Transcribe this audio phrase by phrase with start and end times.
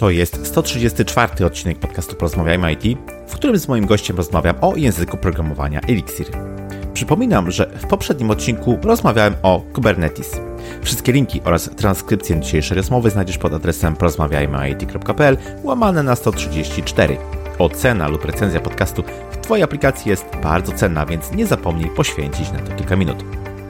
[0.00, 2.98] To jest 134 odcinek podcastu Porozmawiajmy IT,
[3.28, 6.26] w którym z moim gościem rozmawiam o języku programowania Elixir.
[6.94, 10.40] Przypominam, że w poprzednim odcinku rozmawiałem o Kubernetes.
[10.82, 17.16] Wszystkie linki oraz transkrypcję dzisiejszej rozmowy znajdziesz pod adresem porozmawiajmyit.pl łamane na 134.
[17.58, 22.58] Ocena lub recenzja podcastu w Twojej aplikacji jest bardzo cenna, więc nie zapomnij poświęcić na
[22.58, 23.24] to kilka minut.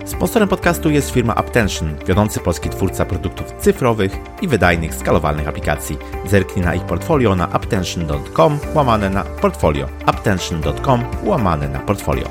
[0.06, 4.12] Sponsorem podcastu jest firma Aptention, wiodący polski twórca produktów cyfrowych
[4.42, 5.98] i wydajnych, skalowalnych aplikacji.
[6.26, 9.88] Zerknij na ich portfolio na aptention.com łamane na portfolio.
[10.06, 12.28] aptention.com łamane na portfolio.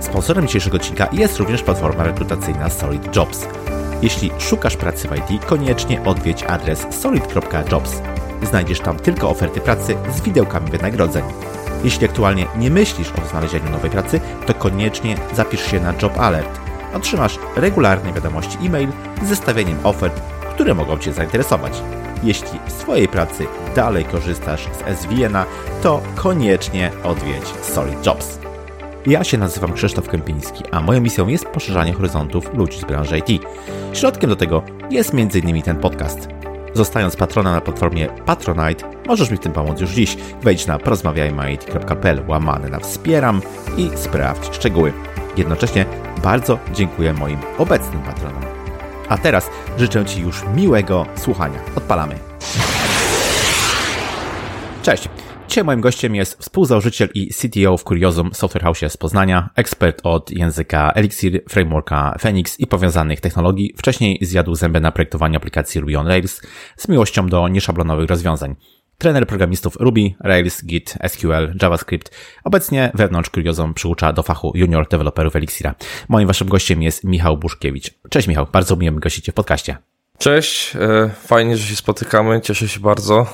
[0.00, 3.46] Sponsorem dzisiejszego odcinka jest również platforma rekrutacyjna Solid Jobs.
[4.02, 8.02] Jeśli szukasz pracy w IT, koniecznie odwiedź adres solid.jobs.
[8.42, 11.24] Znajdziesz tam tylko oferty pracy z widełkami wynagrodzeń.
[11.84, 16.60] Jeśli aktualnie nie myślisz o znalezieniu nowej pracy, to koniecznie zapisz się na Job Alert–
[16.94, 18.88] otrzymasz regularnie wiadomości e-mail
[19.22, 20.20] z zestawieniem ofert,
[20.54, 21.82] które mogą Cię zainteresować.
[22.22, 25.36] Jeśli w swojej pracy dalej korzystasz z SVN,
[25.82, 28.38] to koniecznie odwiedź Solid Jobs.
[29.06, 33.42] Ja się nazywam Krzysztof Kępiński, a moją misją jest poszerzanie horyzontów ludzi z branży IT.
[33.92, 35.62] Środkiem do tego jest m.in.
[35.62, 36.28] ten podcast.
[36.74, 40.16] Zostając patronem na platformie Patronite, możesz mi w tym pomóc już dziś.
[40.42, 43.42] Wejdź na porozmawiajmy.it.pl łamane na wspieram
[43.76, 44.92] i sprawdź szczegóły.
[45.36, 45.86] Jednocześnie
[46.22, 48.42] bardzo dziękuję moim obecnym patronom.
[49.08, 51.58] A teraz życzę Ci już miłego słuchania.
[51.76, 52.14] Odpalamy.
[54.82, 55.08] Cześć.
[55.48, 60.30] Dzisiaj moim gościem jest współzałożyciel i CTO w Curiosum Software House z Poznania, ekspert od
[60.30, 63.74] języka Elixir, frameworka Phoenix i powiązanych technologii.
[63.76, 66.42] Wcześniej zjadł zęby na projektowanie aplikacji Ruby on Rails
[66.76, 68.56] z miłością do nieszablonowych rozwiązań
[69.00, 72.16] trener programistów Ruby, Rails, Git, SQL, JavaScript.
[72.44, 75.74] Obecnie wewnątrz Curiosum przyucza do fachu junior deweloperów Elixira.
[76.08, 77.90] Moim waszym gościem jest Michał Buszkiewicz.
[78.10, 79.76] Cześć Michał, bardzo miło mi gościcie w podcaście.
[80.18, 83.26] Cześć, e, fajnie, że się spotykamy, cieszę się bardzo.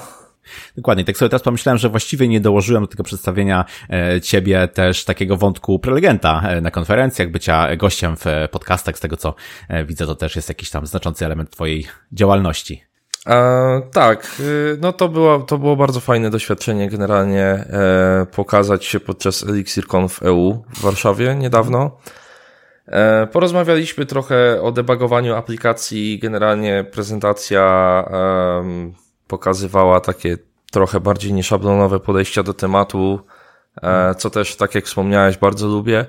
[0.77, 5.05] Dokładnie, tak sobie teraz pomyślałem, że właściwie nie dołożyłem do tego przedstawienia e, ciebie też
[5.05, 9.35] takiego wątku prelegenta e, na konferencjach, bycia gościem w podcastach, z tego co
[9.87, 12.83] widzę, to też jest jakiś tam znaczący element twojej działalności.
[13.27, 19.01] E, tak, y, no to było, to było bardzo fajne doświadczenie generalnie e, pokazać się
[19.01, 21.99] podczas ElixirConf EU w Warszawie niedawno.
[22.87, 26.19] E, porozmawialiśmy trochę o debugowaniu aplikacji.
[26.19, 27.63] Generalnie prezentacja
[28.11, 28.93] e,
[29.27, 30.39] pokazywała takie
[30.71, 33.21] trochę bardziej nieszablonowe podejścia do tematu,
[33.83, 36.07] e, co też, tak jak wspomniałeś, bardzo lubię.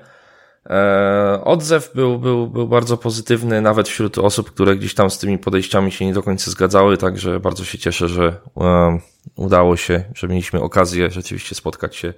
[0.70, 5.38] E, odzew był, był, był bardzo pozytywny, nawet wśród osób, które gdzieś tam z tymi
[5.38, 9.00] podejściami się nie do końca zgadzały, także bardzo się cieszę, że e,
[9.36, 12.14] udało się, że mieliśmy okazję rzeczywiście spotkać się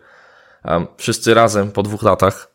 [0.65, 2.48] e, wszyscy razem po dwóch latach.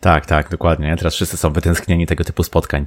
[0.00, 0.96] Tak, tak, dokładnie.
[0.96, 2.86] Teraz wszyscy są wytęsknieni tego typu spotkań.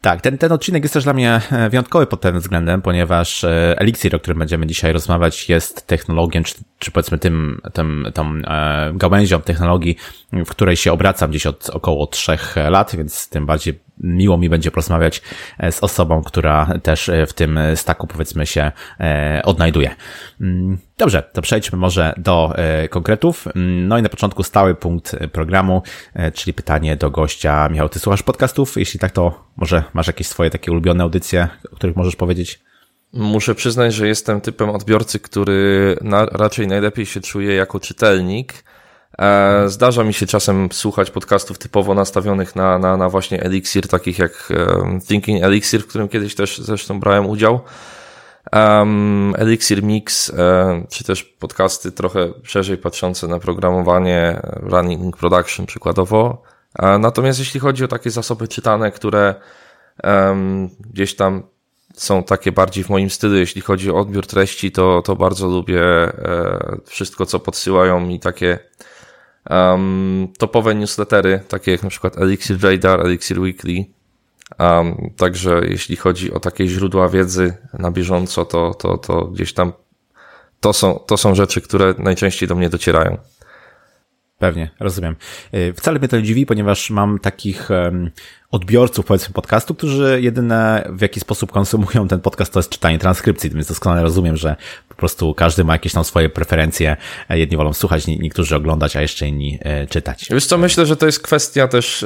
[0.00, 3.74] Tak, ten, ten odcinek jest też dla mnie e, wyjątkowy pod tym względem, ponieważ e,
[3.78, 8.92] Elixir, o którym będziemy dzisiaj rozmawiać, jest technologią, czy, czy powiedzmy tym, tym, tą e,
[8.94, 9.96] gałęzią technologii,
[10.32, 14.70] w której się obracam gdzieś od około trzech lat, więc tym bardziej miło mi będzie
[14.70, 15.22] porozmawiać
[15.70, 18.72] z osobą, która też w tym staku powiedzmy się
[19.44, 19.90] odnajduje.
[20.40, 22.54] Mm, dobrze, to przejdźmy może do
[22.90, 23.46] konkretów.
[23.46, 25.82] Mm, no i na początku stały punkt programu,
[26.34, 27.68] czyli pytanie do gościa.
[27.68, 28.76] Michał, ty słuchasz podcastów?
[28.76, 32.60] Jeśli tak, to może masz jakieś swoje takie ulubione audycje, o których możesz powiedzieć?
[33.12, 38.64] Muszę przyznać, że jestem typem odbiorcy, który na, raczej najlepiej się czuje jako czytelnik.
[39.18, 44.18] E, zdarza mi się czasem słuchać podcastów typowo nastawionych na, na, na właśnie Elixir, takich
[44.18, 44.52] jak
[45.08, 47.60] Thinking Elixir, w którym kiedyś też zresztą brałem udział.
[48.52, 56.42] Um, Elixir Mix, um, czy też podcasty trochę szerzej patrzące na programowanie, running production przykładowo.
[57.00, 59.34] Natomiast jeśli chodzi o takie zasoby czytane, które
[60.80, 61.42] gdzieś tam
[61.94, 65.82] są takie bardziej w moim stylu, jeśli chodzi o odbiór treści, to, to bardzo lubię
[65.82, 68.58] e, wszystko, co podsyłają mi takie
[69.50, 73.84] um, topowe newslettery, takie jak na przykład Elixir Radar, Elixir Weekly.
[74.58, 79.72] Um, także jeśli chodzi o takie źródła wiedzy na bieżąco, to, to, to gdzieś tam
[80.60, 83.18] to są, to są rzeczy, które najczęściej do mnie docierają.
[84.40, 85.16] Pewnie, rozumiem.
[85.54, 87.68] Y, wcale mnie to nie dziwi, ponieważ mam takich
[88.50, 93.50] odbiorców, powiedzmy, podcastu, którzy jedyne w jaki sposób konsumują ten podcast, to jest czytanie transkrypcji,
[93.50, 94.56] więc doskonale rozumiem, że
[94.88, 96.96] po prostu każdy ma jakieś tam swoje preferencje.
[97.30, 100.26] Jedni wolą słuchać, niektórzy oglądać, a jeszcze inni e, czytać.
[100.30, 102.04] Wiesz co, myślę, że to jest kwestia też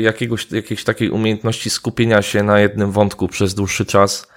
[0.00, 4.28] jakiegoś, jakiejś takiej umiejętności skupienia się na jednym wątku przez dłuższy czas.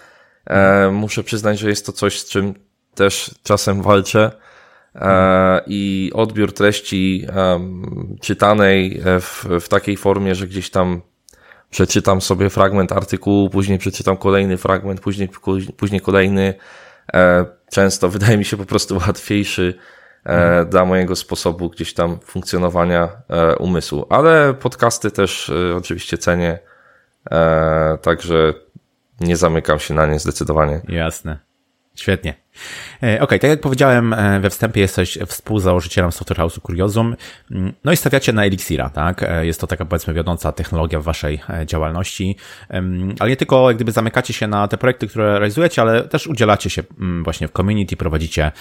[0.50, 2.54] E, muszę przyznać, że jest to coś, z czym
[2.96, 4.47] też czasem walczę E,
[5.68, 7.28] i odbiór treści
[8.22, 11.02] czytanej e, w, w takiej formie, że gdzieś tam
[11.70, 15.30] przeczytam sobie fragment artykułu, później przeczytam kolejny fragment, później,
[15.78, 16.54] później kolejny.
[17.72, 19.74] często wydaje mi się po prostu łatwiejszy
[20.70, 23.10] dla mojego sposobu gdzieś tam funkcjonowania
[23.60, 24.06] umysłu.
[24.10, 26.60] Ale podcasty też oczywiście cenię,
[28.02, 28.54] także
[29.20, 30.82] nie zamykam się na nie zdecydowanie.
[30.88, 31.47] Jasne.
[31.98, 32.34] Świetnie.
[33.04, 37.16] E, ok, tak jak powiedziałem e, we wstępie, jesteś współzałożycielem Software House'u Curiosum,
[37.52, 39.24] mm, no i stawiacie na Elixira, tak?
[39.24, 42.36] E, jest to taka powiedzmy wiodąca technologia w waszej działalności,
[43.20, 46.70] ale nie tylko jak gdyby zamykacie się na te projekty, które realizujecie, ale też udzielacie
[46.70, 48.52] się mm, właśnie w community, prowadzicie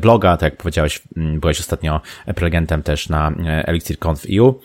[0.00, 2.00] bloga, tak jak powiedziałeś, mm, byłeś ostatnio
[2.34, 3.32] prelegentem też na
[3.66, 4.60] ElixirConf.eu.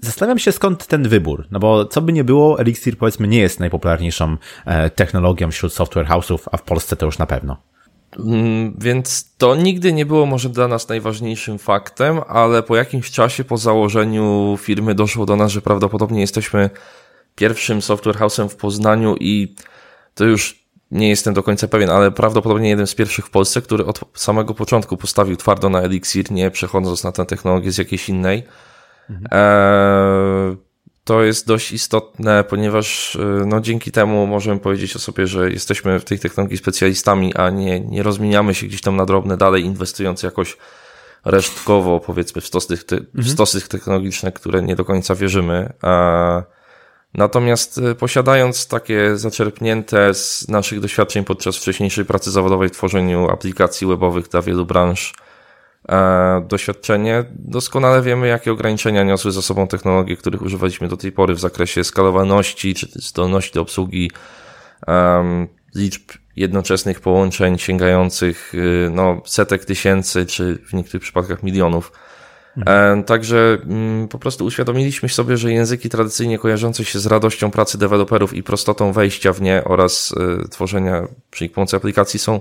[0.00, 3.60] Zastanawiam się skąd ten wybór, no bo co by nie było, Elixir powiedzmy nie jest
[3.60, 4.36] najpopularniejszą
[4.94, 7.56] technologią wśród software house'ów, a w Polsce to już na pewno.
[8.18, 13.44] Mm, więc to nigdy nie było może dla nas najważniejszym faktem, ale po jakimś czasie
[13.44, 16.70] po założeniu firmy doszło do nas, że prawdopodobnie jesteśmy
[17.34, 19.54] pierwszym software house'em w Poznaniu i
[20.14, 23.86] to już nie jestem do końca pewien, ale prawdopodobnie jeden z pierwszych w Polsce, który
[23.86, 28.42] od samego początku postawił twardo na Elixir, nie przechodząc na tę technologię z jakiejś innej.
[29.10, 29.28] Mhm.
[29.30, 30.56] Eee,
[31.06, 36.00] to jest dość istotne, ponieważ y, no, dzięki temu możemy powiedzieć o sobie, że jesteśmy
[36.00, 40.22] w tej technologii specjalistami, a nie, nie rozmieniamy się gdzieś tam na drobne dalej, inwestując
[40.22, 40.56] jakoś
[41.24, 43.24] resztkowo, powiedzmy, w stosy, te, mhm.
[43.24, 45.72] w stosy technologiczne, które nie do końca wierzymy.
[47.14, 53.86] Natomiast y, posiadając takie zaczerpnięte z naszych doświadczeń podczas wcześniejszej pracy zawodowej w tworzeniu aplikacji
[53.86, 55.35] webowych dla wielu branż, E,
[56.48, 61.40] doświadczenie, doskonale wiemy, jakie ograniczenia niosły za sobą technologie, których używaliśmy do tej pory w
[61.40, 64.10] zakresie skalowalności czy zdolności do obsługi
[64.86, 66.02] um, liczb
[66.36, 71.92] jednoczesnych połączeń sięgających y, no, setek tysięcy, czy w niektórych przypadkach milionów.
[72.56, 73.00] Mhm.
[73.00, 77.78] E, także mm, po prostu uświadomiliśmy sobie, że języki tradycyjnie kojarzące się z radością pracy
[77.78, 82.40] deweloperów i prostotą wejścia w nie oraz y, tworzenia przy ich pomocy aplikacji są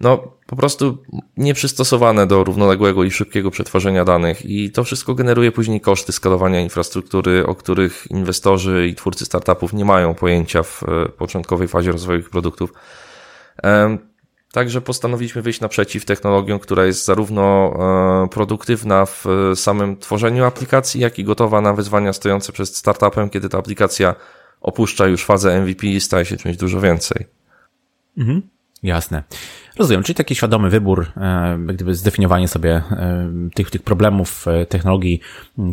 [0.00, 0.98] no po prostu
[1.36, 7.46] nieprzystosowane do równoległego i szybkiego przetworzenia danych i to wszystko generuje później koszty skalowania infrastruktury,
[7.46, 12.30] o których inwestorzy i twórcy startupów nie mają pojęcia w e, początkowej fazie rozwoju ich
[12.30, 12.72] produktów.
[14.52, 17.72] Także postanowiliśmy wyjść naprzeciw technologią, która jest zarówno
[18.24, 19.24] e, produktywna w
[19.54, 24.14] samym tworzeniu aplikacji, jak i gotowa na wyzwania stojące przed startupem, kiedy ta aplikacja
[24.60, 27.26] opuszcza już fazę MVP i staje się czymś dużo więcej.
[28.18, 28.42] Mhm.
[28.82, 29.22] Jasne.
[29.78, 35.20] Rozumiem, czyli taki świadomy wybór, e, gdyby zdefiniowanie sobie e, tych, tych problemów e, technologii,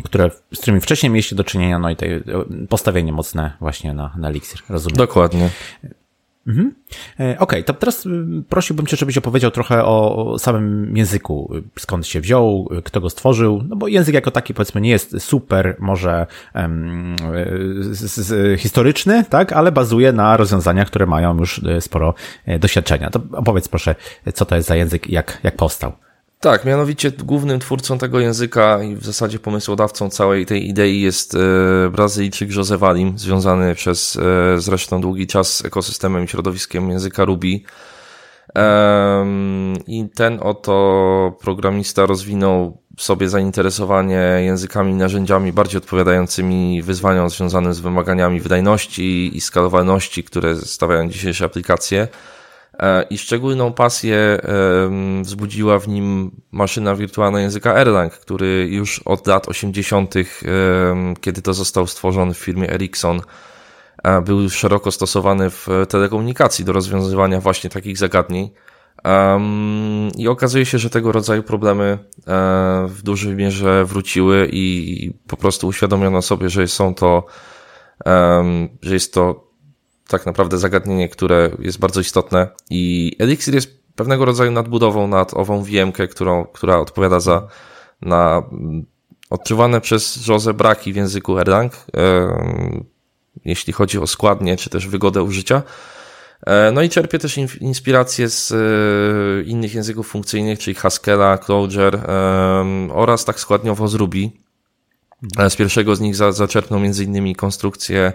[0.04, 2.06] które, z którymi wcześniej mieliście do czynienia, no i te
[2.68, 4.60] postawienie mocne właśnie na, na Elixir.
[4.68, 4.96] Rozumiem.
[4.96, 5.50] Dokładnie.
[6.46, 6.74] Mhm.
[7.20, 8.10] E, okej, okay, to teraz y,
[8.48, 11.52] prosiłbym Cię, żebyś opowiedział trochę o samym języku.
[11.78, 15.76] Skąd się wziął, kto go stworzył, no bo język jako taki powiedzmy nie jest super
[15.78, 17.16] może um,
[18.58, 22.14] historyczny, tak, ale bazuje na rozwiązaniach, które mają już y, sporo
[22.60, 23.10] doświadczenia.
[23.10, 23.94] To opowiedz proszę,
[24.34, 26.05] co to jest za język i jak, jak powstał.
[26.46, 31.38] Tak, mianowicie głównym twórcą tego języka i w zasadzie pomysłodawcą całej tej idei jest e,
[31.90, 37.60] Brazylijczyk Jose Valim, związany przez e, zresztą długi czas z ekosystemem i środowiskiem języka Ruby.
[39.86, 47.80] I ten oto programista rozwinął sobie zainteresowanie językami i narzędziami bardziej odpowiadającymi wyzwaniom związanym z
[47.80, 52.08] wymaganiami wydajności i skalowalności, które stawiają dzisiejsze aplikacje.
[52.78, 54.40] E, i szczególną pasję
[55.22, 60.14] wzbudziła w nim maszyna wirtualna języka Erlang, który już od lat 80.,
[61.20, 63.20] kiedy to został stworzony w firmie Ericsson,
[64.02, 68.50] e, był szeroko stosowany w telekomunikacji do rozwiązywania właśnie takich zagadnień.
[70.16, 71.98] I okazuje się, że tego rodzaju problemy e,
[72.88, 77.26] w dużej mierze wróciły i po prostu uświadomiono sobie, że są to,
[78.82, 79.45] że jest to
[80.08, 85.64] tak naprawdę zagadnienie, które jest bardzo istotne i Elixir jest pewnego rodzaju nadbudową nad ową
[85.64, 87.48] wiem którą, która odpowiada za
[88.02, 88.42] na
[89.30, 92.28] odczuwane przez Jose braki w języku Erlang, e,
[93.44, 95.62] jeśli chodzi o składnie, czy też wygodę użycia.
[96.46, 102.02] E, no i czerpie też inspiracje z e, innych języków funkcyjnych, czyli Haskella, Clojure
[102.92, 104.30] oraz tak składniowo z Ruby.
[105.48, 108.12] Z pierwszego z nich zaczerpnął między innymi konstrukcję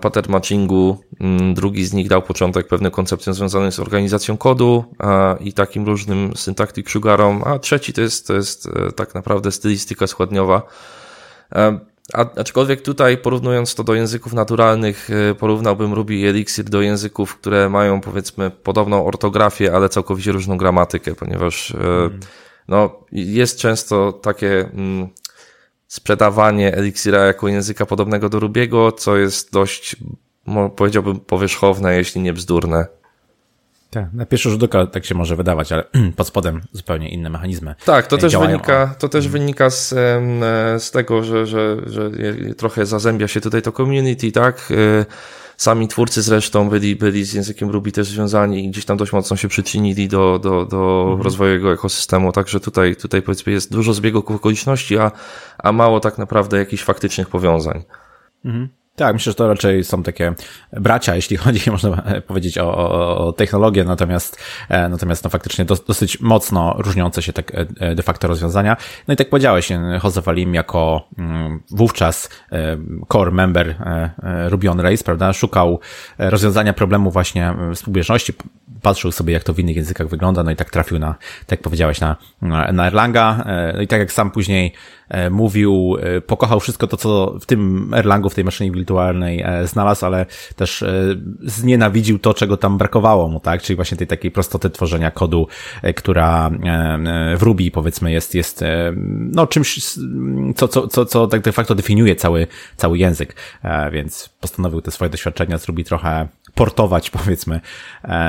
[0.00, 0.98] pattern matchingu.
[1.20, 4.84] Mm, drugi z nich dał początek pewnym koncepcjom związanym z organizacją kodu
[5.40, 10.06] i takim różnym syntactic sugarom, a trzeci to jest, to jest e, tak naprawdę stylistyka
[10.06, 10.62] składniowa.
[12.12, 17.36] A, aczkolwiek tutaj porównując to do języków naturalnych, e, porównałbym Ruby i Elixir do języków,
[17.36, 22.20] które mają powiedzmy podobną ortografię, ale całkowicie różną gramatykę, ponieważ mm.
[22.68, 25.08] no, jest często takie mm,
[25.94, 29.96] sprzedawanie Elixira jako języka podobnego do Rubiego, co jest dość,
[30.76, 32.86] powiedziałbym, powierzchowne, jeśli nie bzdurne.
[33.90, 35.84] Tak, na pierwszy rzut oka tak się może wydawać, ale
[36.16, 37.74] pod spodem zupełnie inne mechanizmy.
[37.84, 39.88] Tak, to też wynika, to też wynika z,
[40.82, 42.10] z tego, że, że, że
[42.56, 44.72] trochę zazębia się tutaj to community, tak?
[45.56, 49.36] Sami twórcy zresztą byli, byli z językiem Ruby też związani i gdzieś tam dość mocno
[49.36, 51.22] się przyczynili do, do, do mhm.
[51.22, 55.12] rozwoju jego ekosystemu, także tutaj, tutaj powiedzmy jest dużo zbiegów okoliczności, a,
[55.58, 57.84] a mało tak naprawdę jakichś faktycznych powiązań.
[58.44, 58.68] Mhm.
[58.96, 60.34] Tak, myślę, że to raczej są takie
[60.72, 62.76] bracia, jeśli chodzi, można powiedzieć, o,
[63.26, 68.28] o, technologię, natomiast, e, natomiast no faktycznie dosyć mocno różniące się tak e, de facto
[68.28, 68.76] rozwiązania.
[69.08, 69.68] No i tak powiedziałeś,
[70.04, 72.76] Jose Valim jako mm, wówczas e,
[73.12, 73.74] core member
[74.48, 75.80] Ruby on Rails, prawda, szukał
[76.18, 78.32] rozwiązania problemu właśnie współbieżności,
[78.84, 81.60] patrzył sobie, jak to w innych językach wygląda, no i tak trafił na, tak jak
[81.60, 82.16] powiedziałeś, na,
[82.72, 83.44] na Erlanga.
[83.74, 84.72] No i tak jak sam później
[85.08, 89.66] E, mówił, e, pokochał wszystko to, co w tym Erlangu, w tej maszynie wirtualnej e,
[89.66, 90.26] znalazł, ale
[90.56, 90.84] też
[91.42, 93.62] znienawidził to, czego tam brakowało mu, tak?
[93.62, 95.48] Czyli właśnie tej takiej prostoty tworzenia kodu,
[95.96, 96.50] która
[97.36, 98.64] w Ruby powiedzmy jest, jest
[99.18, 99.80] no czymś,
[100.56, 103.36] co, co, co, co tak de facto definiuje cały, cały język,
[103.92, 107.60] więc postanowił te swoje doświadczenia z Ruby trochę portować, powiedzmy,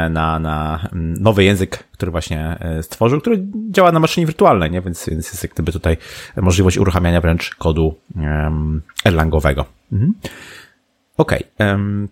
[0.09, 4.81] na, na nowy język, który właśnie stworzył, który działa na maszynie wirtualnej, nie?
[4.81, 5.97] Więc, więc jest jak gdyby tutaj
[6.35, 9.65] możliwość uruchamiania wręcz kodu um, Erlangowego.
[9.91, 10.13] Mhm.
[11.17, 11.43] Okej.
[11.55, 11.71] Okay.
[11.71, 12.07] Um,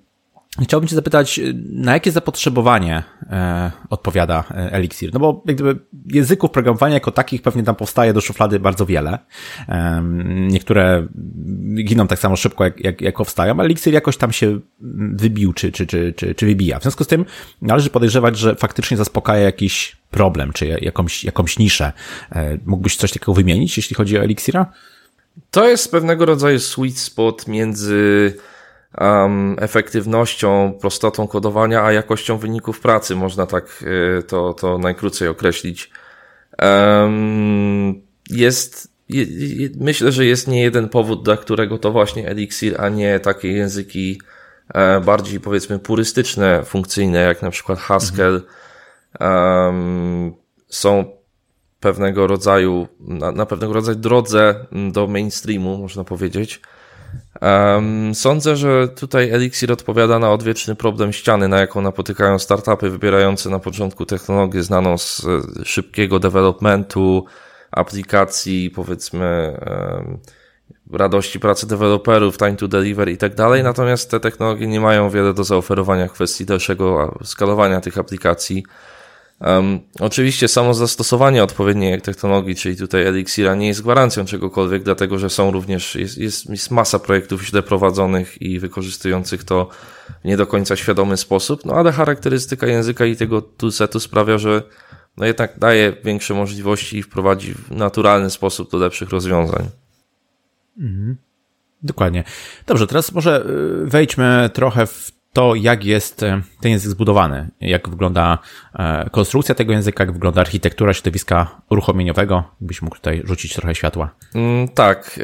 [0.62, 5.13] Chciałbym Cię zapytać, na jakie zapotrzebowanie e, odpowiada e, Elixir?
[5.13, 9.19] No bo jak gdyby języków programowania jako takich pewnie tam powstaje do szuflady bardzo wiele.
[10.50, 11.07] Niektóre
[11.83, 14.60] giną tak samo szybko, jak, jak, jak powstają, ale Elixir jakoś tam się
[15.13, 16.79] wybił, czy, czy, czy, czy, czy wybija.
[16.79, 17.25] W związku z tym
[17.62, 21.91] należy podejrzewać, że faktycznie zaspokaja jakiś problem, czy jakąś, jakąś niszę.
[22.31, 24.72] E, mógłbyś coś takiego wymienić, jeśli chodzi o Elixira?
[25.51, 28.33] To jest pewnego rodzaju sweet spot między
[28.97, 33.83] um, efektywnością, prostotą kodowania, a jakością wyników pracy, można tak
[34.19, 35.91] y, to, to najkrócej określić.
[36.62, 42.81] Um, jest, je, je, myślę, że jest nie jeden powód, dla którego to właśnie Elixir,
[42.81, 44.21] a nie takie języki
[44.73, 48.41] e, bardziej powiedzmy purystyczne, funkcyjne, jak na przykład Haskell,
[49.19, 50.33] um,
[50.67, 51.05] są
[51.79, 56.62] pewnego rodzaju, na, na pewnego rodzaju drodze do mainstreamu, można powiedzieć.
[57.41, 63.50] Um, sądzę, że tutaj Elixir odpowiada na odwieczny problem ściany, na jaką napotykają startupy wybierające
[63.50, 67.25] na początku technologię znaną z e, szybkiego developmentu,
[67.72, 70.20] aplikacji, powiedzmy, um,
[70.91, 73.63] radości pracy deweloperów, time to deliver i tak dalej.
[73.63, 78.63] Natomiast te technologie nie mają wiele do zaoferowania w kwestii dalszego skalowania tych aplikacji.
[79.39, 85.29] Um, oczywiście samo zastosowanie odpowiedniej technologii, czyli tutaj Elixira, nie jest gwarancją czegokolwiek, dlatego że
[85.29, 89.69] są również, jest, jest, jest masa projektów źle prowadzonych i wykorzystujących to
[90.21, 94.63] w nie do końca świadomy sposób, no ale charakterystyka języka i tego toolsetu sprawia, że
[95.17, 99.69] no jednak daje większe możliwości i wprowadzi w naturalny sposób do lepszych rozwiązań.
[100.79, 101.17] Mhm.
[101.83, 102.23] Dokładnie.
[102.67, 103.45] Dobrze, teraz może
[103.85, 108.37] y, wejdźmy trochę w to, jak jest e, ten język zbudowany, jak wygląda
[108.73, 112.43] e, konstrukcja tego języka, jak wygląda architektura środowiska uruchomieniowego.
[112.61, 114.09] Byś mógł tutaj rzucić trochę światła.
[114.35, 115.23] Mm, tak, e,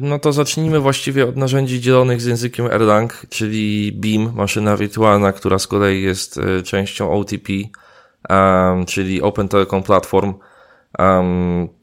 [0.00, 5.58] no to zacznijmy właściwie od narzędzi dzielonych z językiem Erlang, czyli BIM, maszyna wirtualna, która
[5.58, 7.52] z kolei jest częścią OTP,
[8.86, 10.34] czyli Open Telecom Platform,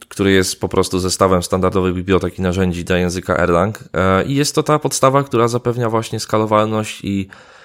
[0.10, 3.80] który jest po prostu zestawem standardowych bibliotek i narzędzi dla języka Erlang.
[4.26, 7.61] I jest to ta podstawa, która zapewnia właśnie skalowalność i E,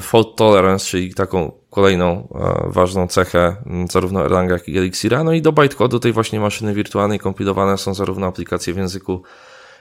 [0.00, 3.56] fault tolerance, czyli taką kolejną e, ważną cechę
[3.90, 5.24] zarówno Erlanga, jak i Elixira.
[5.24, 9.22] No i do bytecodu tej właśnie maszyny wirtualnej kompilowane są zarówno aplikacje w języku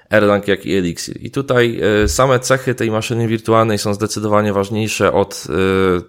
[0.10, 1.18] Erlang, jak i Elixir.
[1.22, 5.48] I tutaj e, same cechy tej maszyny wirtualnej są zdecydowanie ważniejsze od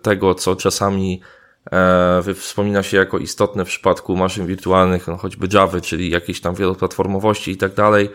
[0.03, 1.21] tego, co czasami
[2.35, 7.51] wspomina się jako istotne w przypadku maszyn wirtualnych, no choćby Java, czyli jakiejś tam wieloplatformowości
[7.51, 8.11] i tak dalej.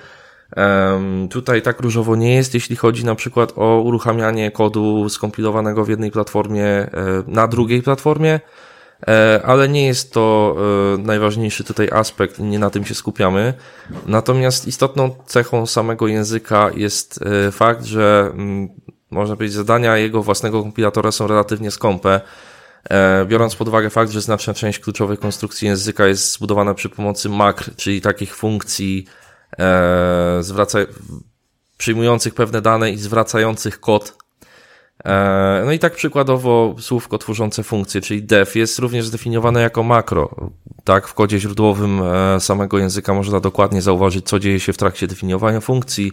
[1.30, 6.12] Tutaj tak różowo nie jest, jeśli chodzi na przykład o uruchamianie kodu skompilowanego w jednej
[6.12, 6.90] platformie e,
[7.28, 8.40] na drugiej platformie,
[9.08, 10.56] e, ale nie jest to
[10.96, 13.54] e, najważniejszy tutaj aspekt nie na tym się skupiamy.
[14.06, 17.20] Natomiast istotną cechą samego języka jest
[17.52, 18.70] fakt, że mm,
[19.12, 22.22] można powiedzieć, zadania jego własnego kompilatora są relatywnie skąpe.
[23.28, 27.76] Biorąc pod uwagę fakt, że znaczna część kluczowych konstrukcji języka jest zbudowana przy pomocy makr,
[27.76, 29.06] czyli takich funkcji,
[29.60, 30.80] e, zwraca,
[31.78, 34.18] przyjmujących pewne dane i zwracających kod.
[35.06, 40.50] E, no i tak przykładowo słówko tworzące funkcje, czyli def jest również zdefiniowane jako makro.
[40.84, 45.08] Tak, w kodzie źródłowym e, samego języka można dokładnie zauważyć, co dzieje się w trakcie
[45.08, 46.12] definiowania funkcji,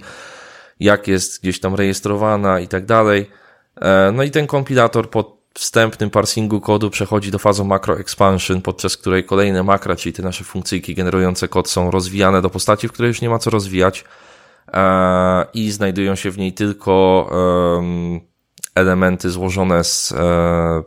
[0.81, 3.31] jak jest gdzieś tam rejestrowana i tak dalej.
[3.81, 8.97] E, no i ten kompilator pod wstępnym parsingu kodu przechodzi do fazy macro expansion, podczas
[8.97, 13.09] której kolejne makra, czyli te nasze funkcyjki generujące kod są rozwijane do postaci, w której
[13.09, 14.05] już nie ma co rozwijać
[14.73, 17.31] e, i znajdują się w niej tylko
[18.75, 20.83] elementy złożone z e,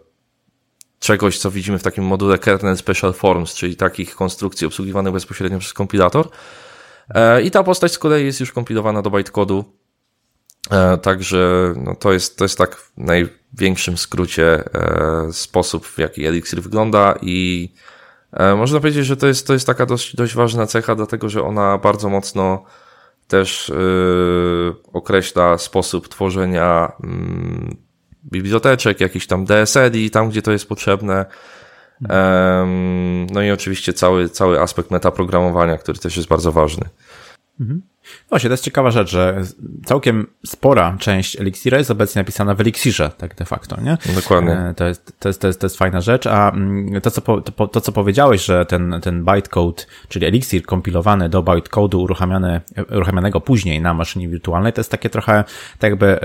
[0.99, 5.73] czegoś, co widzimy w takim module kernel special forms, czyli takich konstrukcji obsługiwanych bezpośrednio przez
[5.73, 6.29] kompilator.
[7.09, 9.80] E, I ta postać z kolei jest już kompilowana do bytecodu.
[10.69, 14.63] E, także no to, jest, to jest tak w największym skrócie
[15.31, 17.69] sposób, w jaki Elixir wygląda i
[18.57, 21.77] można powiedzieć, że to jest, to jest taka dość, dość ważna cecha, dlatego że ona
[21.77, 22.63] bardzo mocno
[23.27, 23.71] też
[24.93, 27.75] określa sposób tworzenia yy,
[28.25, 31.25] biblioteczek, jakiś tam DSL i tam, gdzie to jest potrzebne.
[33.31, 36.89] No i oczywiście cały, cały aspekt metaprogramowania, który też jest bardzo ważny.
[37.59, 37.81] Mhm.
[38.29, 39.41] Właśnie, to jest ciekawa rzecz, że
[39.85, 43.97] całkiem spora część Elixira jest obecnie napisana w Elixirze, tak de facto, nie?
[44.15, 44.51] Dokładnie.
[44.51, 47.21] E, to jest, to jest, to jest, to jest fajna rzecz, a mm, to, co,
[47.21, 52.61] po, to, to, co powiedziałeś, że ten, ten bytecode, czyli Elixir kompilowany do bytecode'u uruchamiany,
[52.91, 55.43] uruchamianego później na maszynie wirtualnej, to jest takie trochę,
[55.79, 56.19] tak jakby,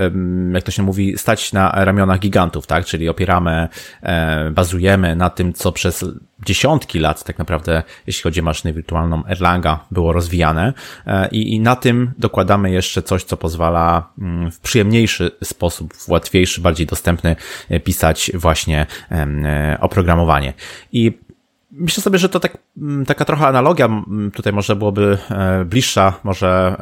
[0.53, 2.85] jak to się mówi, stać na ramionach gigantów, tak?
[2.85, 3.67] Czyli opieramy,
[4.01, 6.05] e, bazujemy na tym, co przez
[6.45, 10.73] dziesiątki lat tak naprawdę, jeśli chodzi o maszynę wirtualną Erlanga, było rozwijane
[11.05, 16.09] e, i, i na tym dokładamy jeszcze coś, co pozwala mm, w przyjemniejszy sposób, w
[16.09, 17.35] łatwiejszy, bardziej dostępny
[17.69, 20.53] e, pisać właśnie e, oprogramowanie.
[20.91, 21.27] I
[21.71, 23.89] Myślę sobie, że to tak, mm, taka trochę analogia
[24.33, 25.17] tutaj może byłoby
[25.65, 26.75] bliższa może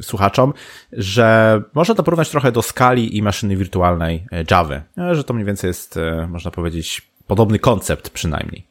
[0.00, 0.52] słuchaczom,
[0.92, 4.80] że można to porównać trochę do skali i maszyny wirtualnej Java,
[5.12, 5.98] że to mniej więcej jest,
[6.28, 8.66] można powiedzieć, podobny koncept przynajmniej.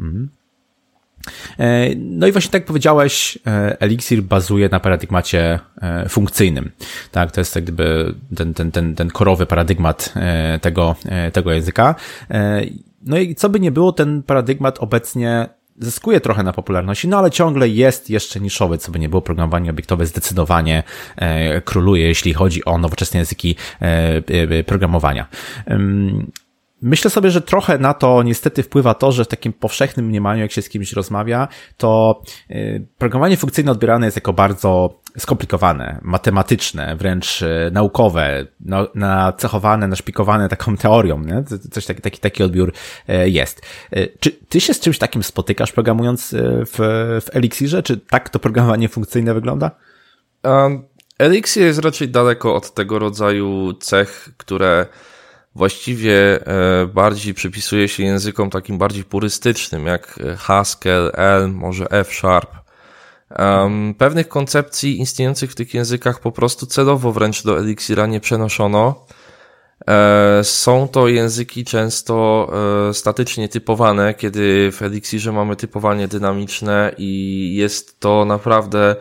[0.00, 0.28] Mhm.
[1.58, 6.70] E, no i właśnie tak powiedziałeś, e, Elixir bazuje na paradygmacie e, funkcyjnym.
[7.12, 10.14] Tak, to jest jak gdyby ten, ten, ten, ten korowy paradygmat
[10.60, 10.96] tego,
[11.32, 11.94] tego języka.
[13.02, 17.30] No i co by nie było, ten paradygmat obecnie zyskuje trochę na popularności, no ale
[17.30, 20.82] ciągle jest jeszcze niszowy, co by nie było, programowanie obiektowe zdecydowanie
[21.64, 23.56] króluje, jeśli chodzi o nowoczesne języki
[24.66, 25.26] programowania.
[26.82, 30.52] Myślę sobie, że trochę na to niestety wpływa to, że w takim powszechnym mniemaniu, jak
[30.52, 37.42] się z kimś rozmawia, to y, programowanie funkcyjne odbierane jest jako bardzo skomplikowane, matematyczne, wręcz
[37.42, 41.44] y, naukowe, no, nacechowane, naszpikowane taką teorią, nie?
[41.70, 42.72] Coś taki, taki, taki odbiór
[43.08, 43.62] y, jest.
[44.20, 46.34] Czy ty się z czymś takim spotykasz programując
[46.66, 46.76] w,
[47.24, 47.82] w Elixirze?
[47.82, 49.70] Czy tak to programowanie funkcyjne wygląda?
[50.44, 50.82] Um,
[51.18, 54.86] Elixir jest raczej daleko od tego rodzaju cech, które
[55.58, 62.50] właściwie e, bardziej przypisuje się językom takim bardziej purystycznym, jak Haskell, Elm, może F-Sharp.
[63.98, 69.06] pewnych koncepcji istniejących w tych językach po prostu celowo wręcz do Elixira nie przenoszono.
[69.88, 72.48] E, są to języki często
[72.88, 78.96] e, statycznie typowane, kiedy w Elixirze mamy typowanie dynamiczne i jest to naprawdę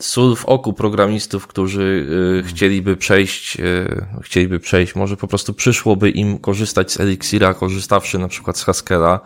[0.00, 2.06] sól w oku programistów, którzy
[2.40, 8.18] y, chcieliby przejść, y, chcieliby przejść, może po prostu przyszłoby im korzystać z Elixira, korzystawszy
[8.18, 9.20] na przykład z Haskella.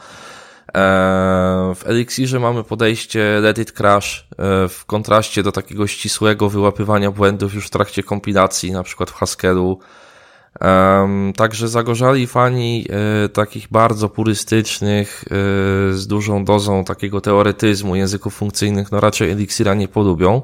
[0.74, 7.10] E, w Elixirze mamy podejście let it crash e, w kontraście do takiego ścisłego wyłapywania
[7.10, 9.78] błędów już w trakcie kompilacji, na przykład w Haskellu.
[11.36, 12.86] Także zagorzali fani
[13.24, 15.28] e, takich bardzo purystycznych, e,
[15.92, 20.42] z dużą dozą takiego teoretyzmu języków funkcyjnych, no raczej Elixira nie polubią.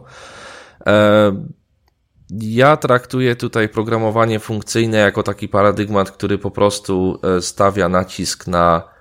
[2.30, 8.96] Ja traktuję tutaj programowanie funkcyjne jako taki paradygmat, który po prostu e, stawia nacisk na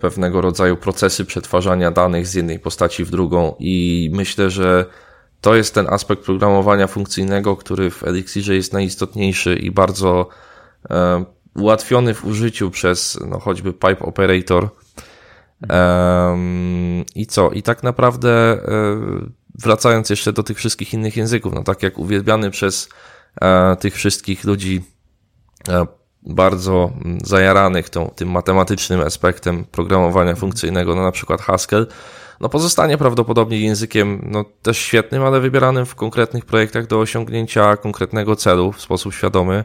[0.00, 4.84] pewnego rodzaju procesy przetwarzania danych z jednej postaci w drugą i myślę, że
[5.40, 10.28] to jest ten aspekt programowania funkcyjnego, który w Elixirze jest najistotniejszy i bardzo
[10.90, 11.24] e,
[11.56, 14.68] ułatwiony w użyciu przez no, choćby pipe operator.
[17.14, 17.50] I co?
[17.50, 18.60] I tak naprawdę e,
[19.54, 22.88] wracając jeszcze do tych wszystkich innych języków, no tak jak uwielbiany przez
[23.40, 24.82] e, tych wszystkich ludzi
[26.22, 26.92] bardzo
[27.24, 31.86] zajaranych tą, tym matematycznym aspektem programowania funkcyjnego, no na przykład Haskell,
[32.40, 38.36] no pozostanie prawdopodobnie językiem no, też świetnym, ale wybieranym w konkretnych projektach do osiągnięcia konkretnego
[38.36, 39.64] celu w sposób świadomy.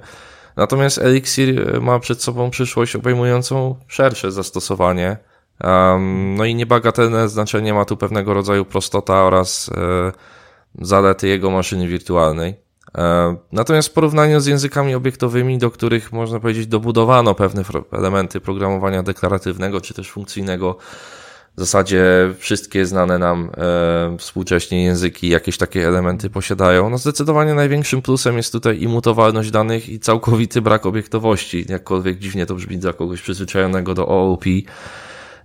[0.55, 5.17] Natomiast Elixir ma przed sobą przyszłość obejmującą szersze zastosowanie.
[6.37, 10.11] No i niebagatelne znaczenie ma tu pewnego rodzaju prostota oraz e,
[10.81, 12.55] zalety jego maszyny wirtualnej.
[12.97, 19.03] E, natomiast w porównaniu z językami obiektowymi, do których można powiedzieć dobudowano pewne elementy programowania
[19.03, 20.77] deklaratywnego czy też funkcyjnego,
[21.55, 22.05] w zasadzie
[22.37, 26.89] wszystkie znane nam e, współcześnie języki jakieś takie elementy posiadają.
[26.89, 32.55] No zdecydowanie największym plusem jest tutaj imutowalność danych i całkowity brak obiektowości, jakkolwiek dziwnie to
[32.55, 34.45] brzmi dla kogoś przyzwyczajonego do OOP.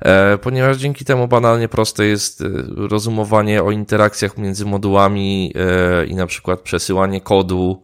[0.00, 6.14] E, ponieważ dzięki temu banalnie proste jest e, rozumowanie o interakcjach między modułami e, i
[6.14, 7.82] na przykład przesyłanie kodu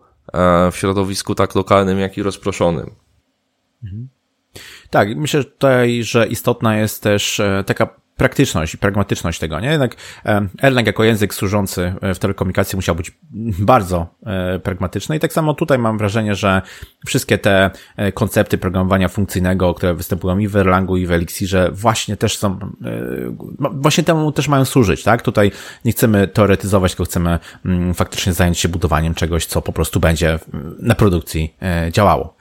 [0.72, 2.90] w środowisku tak lokalnym, jak i rozproszonym.
[3.84, 4.08] Mhm.
[4.90, 9.68] Tak, myślę tutaj, że istotna jest też taka praktyczność i pragmatyczność tego, nie?
[9.68, 9.96] Jednak
[10.62, 13.12] Erlang jako język służący e, w telekomunikacji musiał być
[13.58, 16.62] bardzo e, pragmatyczny i tak samo tutaj mam wrażenie, że
[17.06, 22.16] wszystkie te e, koncepty programowania funkcyjnego, które występują i w Erlangu i w Elixirze właśnie
[22.16, 22.58] też są,
[23.72, 25.22] właśnie temu też mają służyć, tak?
[25.22, 25.52] Tutaj
[25.84, 30.38] nie chcemy teoretyzować, tylko chcemy mm, faktycznie zająć się budowaniem czegoś, co po prostu będzie
[30.78, 31.54] na produkcji
[31.90, 32.36] działało.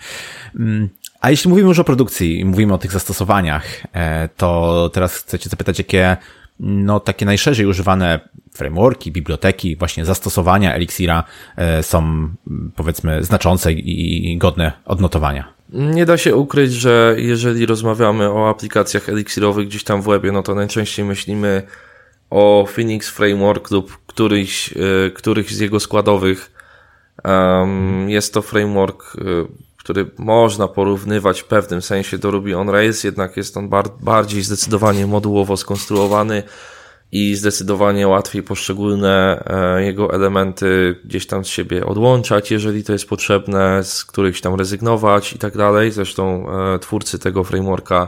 [1.24, 5.38] A jeśli mówimy już o produkcji i mówimy o tych zastosowaniach, e, to teraz chcę
[5.38, 6.18] zapytać, jakie
[6.60, 8.20] no, takie najszerzej używane
[8.54, 11.24] frameworki, biblioteki, właśnie zastosowania Elixira
[11.58, 12.30] e, są
[12.76, 15.54] powiedzmy znaczące i godne odnotowania.
[15.70, 20.44] Nie da się ukryć, że jeżeli rozmawiamy o aplikacjach eliksirowych gdzieś tam w webie, no
[20.44, 21.64] to najczęściej myślimy
[22.30, 26.52] o Phoenix Framework lub któryś, e, któryś z jego składowych.
[28.08, 29.18] Jest to framework
[29.84, 34.42] który można porównywać w pewnym sensie do Ruby on Rails, jednak jest on bar bardziej
[34.42, 36.44] zdecydowanie modułowo skonstruowany
[37.12, 43.10] i zdecydowanie łatwiej poszczególne e, jego elementy gdzieś tam z siebie odłączać, jeżeli to jest
[43.10, 45.92] potrzebne, z których tam rezygnować i tak dalej.
[45.92, 48.08] Zresztą e, twórcy tego frameworka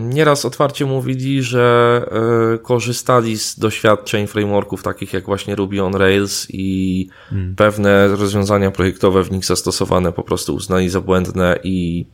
[0.00, 2.06] Nieraz otwarcie mówili, że
[2.54, 7.54] e, korzystali z doświadczeń frameworków takich jak właśnie Ruby on Rails i hmm.
[7.56, 12.06] pewne rozwiązania projektowe w nich zastosowane po prostu uznali za błędne i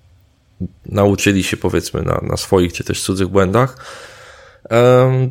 [0.86, 3.76] nauczyli się powiedzmy na, na swoich czy też cudzych błędach.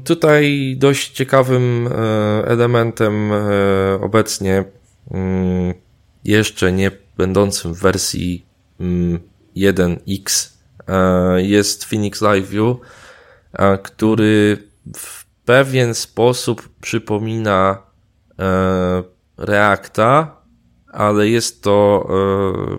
[0.04, 1.92] Tutaj dość ciekawym e,
[2.48, 3.44] elementem e,
[4.02, 4.64] obecnie
[5.12, 5.74] mm,
[6.24, 8.46] jeszcze nie będącym w wersji
[9.58, 10.51] 1x mm,
[11.38, 12.78] jest Phoenix Live View,
[13.54, 14.58] e, który
[14.98, 17.78] w pewien sposób przypomina
[18.40, 19.04] e,
[19.38, 20.42] Reacta,
[20.94, 22.08] ale jest to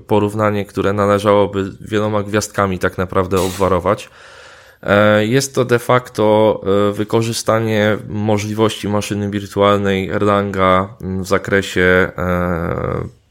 [0.06, 4.10] porównanie, które należałoby wieloma gwiazdkami tak naprawdę obwarować.
[5.20, 6.60] Jest to de facto
[6.92, 12.12] wykorzystanie możliwości maszyny wirtualnej Erlanga w zakresie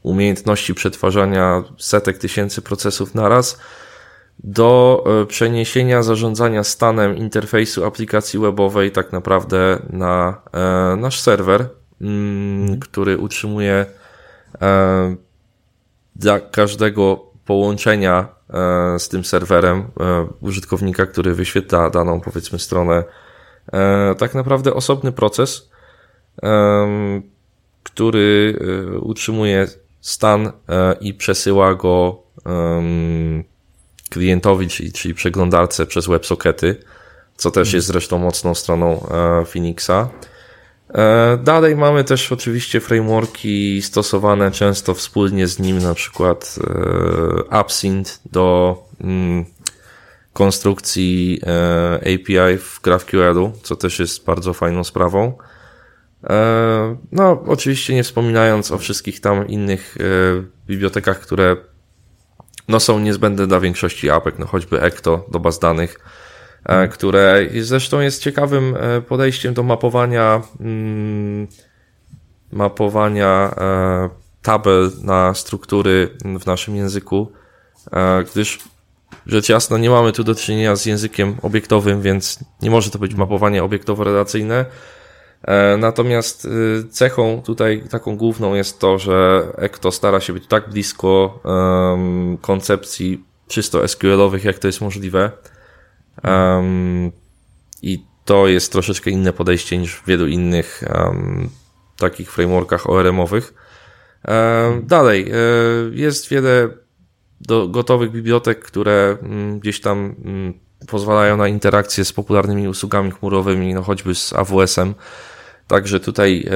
[0.02, 3.58] umiejętności przetwarzania setek tysięcy procesów naraz
[4.38, 11.68] do e, przeniesienia zarządzania stanem interfejsu aplikacji webowej tak naprawdę na e, nasz serwer,
[12.00, 13.86] mm, który utrzymuje
[14.62, 15.16] e,
[16.16, 18.28] dla każdego połączenia
[18.98, 19.84] z tym serwerem
[20.40, 23.04] użytkownika, który wyświetla daną powiedzmy stronę,
[24.18, 25.70] tak naprawdę osobny proces,
[27.82, 28.58] który
[29.00, 29.66] utrzymuje
[30.00, 30.52] stan
[31.00, 32.22] i przesyła go
[34.12, 36.76] klientowi, czyli, czyli przeglądarce przez WebSockety,
[37.36, 40.08] co też jest zresztą mocną stroną e, Phoenixa.
[40.94, 48.20] E, dalej mamy też oczywiście frameworki stosowane często wspólnie z nim, na przykład e, AppSynth
[48.32, 49.44] do mm,
[50.32, 51.40] konstrukcji
[52.00, 55.32] API w GraphQL-u, co też jest bardzo fajną sprawą.
[57.12, 59.96] No, oczywiście nie wspominając o wszystkich tam innych
[60.66, 61.56] bibliotekach, które
[62.68, 66.00] no są niezbędne dla większości apek, no choćby Ecto do baz danych,
[66.64, 66.88] hmm.
[66.88, 71.46] które zresztą jest ciekawym e, podejściem do mapowania mm,
[72.52, 74.10] mapowania e,
[74.42, 76.08] tabel na struktury
[76.40, 77.32] w naszym języku,
[78.32, 78.58] gdyż
[79.26, 83.14] rzecz jasna nie mamy tu do czynienia z językiem obiektowym, więc nie może to być
[83.14, 84.66] mapowanie obiektowo-relacyjne, E,
[85.78, 91.40] natomiast y, cechą tutaj taką główną jest to, że Ecto stara się być tak blisko
[91.44, 95.30] um, koncepcji czysto SQL-owych, jak to jest możliwe.
[96.24, 97.12] Um,
[97.82, 101.50] I to jest troszeczkę inne podejście niż w wielu innych um,
[101.98, 103.54] takich frameworkach ORM-owych.
[104.82, 105.34] dalej, e,
[105.92, 106.68] jest wiele
[107.40, 110.54] do, gotowych bibliotek, które mm, gdzieś tam mm,
[110.88, 114.94] pozwalają na interakcję z popularnymi usługami chmurowymi, no choćby z AWS-em.
[115.72, 116.48] Także tutaj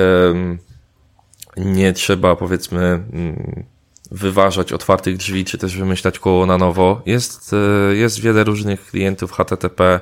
[1.56, 3.64] nie trzeba powiedzmy mm,
[4.10, 7.02] wyważać otwartych drzwi, czy też wymyślać koło na nowo.
[7.06, 10.00] Jest, e, jest wiele różnych klientów HTTP,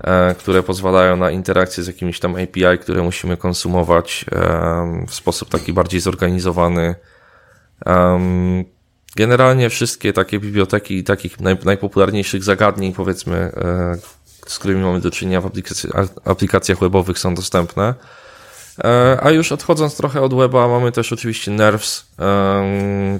[0.00, 4.24] e, które pozwalają na interakcję z jakimiś tam API, które musimy konsumować
[5.08, 6.94] w sposób taki bardziej zorganizowany.
[9.16, 13.96] Generalnie wszystkie takie biblioteki takich najpopularniejszych zagadnień, powiedzmy, e,
[14.46, 15.50] z którymi mamy do czynienia w
[16.24, 17.94] aplikacjach webowych są dostępne.
[18.84, 22.06] E, a już odchodząc trochę od weba, mamy też oczywiście Nerves,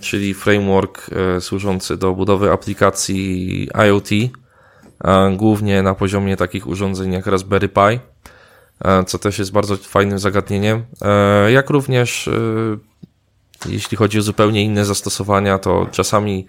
[0.01, 4.09] czyli framework e, służący do budowy aplikacji IoT,
[5.37, 8.01] głównie na poziomie takich urządzeń jak Raspberry Pi,
[9.07, 10.85] co też jest bardzo fajnym zagadnieniem.
[11.49, 12.31] Jak również
[13.67, 16.47] jeśli chodzi o zupełnie inne zastosowania, to czasami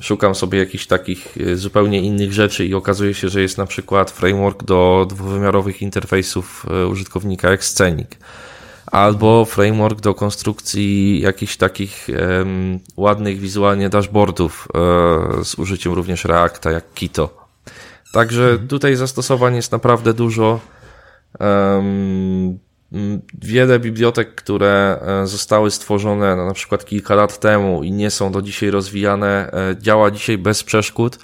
[0.00, 4.10] szukam sobie jakichś takich e, zupełnie innych rzeczy i okazuje się, że jest na przykład
[4.10, 8.08] framework do dwuwymiarowych interfejsów e, użytkownika jak Scenic
[8.92, 16.70] albo framework do konstrukcji jakichś takich um, ładnych wizualnie dashboardów um, z użyciem również Reacta
[16.70, 17.46] jak Kito.
[18.12, 18.68] Także mhm.
[18.68, 20.60] tutaj zastosowań jest naprawdę dużo.
[21.40, 22.58] Um,
[23.42, 28.42] wiele bibliotek, które e, zostały stworzone na przykład kilka lat temu i nie są do
[28.42, 31.18] dzisiaj rozwijane, e, działa dzisiaj bez przeszkód.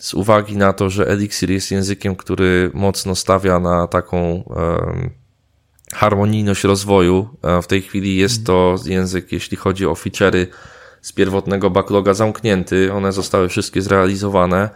[0.00, 4.44] Z uwagi na to, że Elixir jest językiem, który mocno stawia na taką
[5.94, 7.28] harmonijność rozwoju.
[7.42, 10.46] E, w tej chwili jest to język, jeśli chodzi o feature'y
[11.00, 12.92] z pierwotnego backloga zamknięty.
[12.92, 14.70] One zostały wszystkie zrealizowane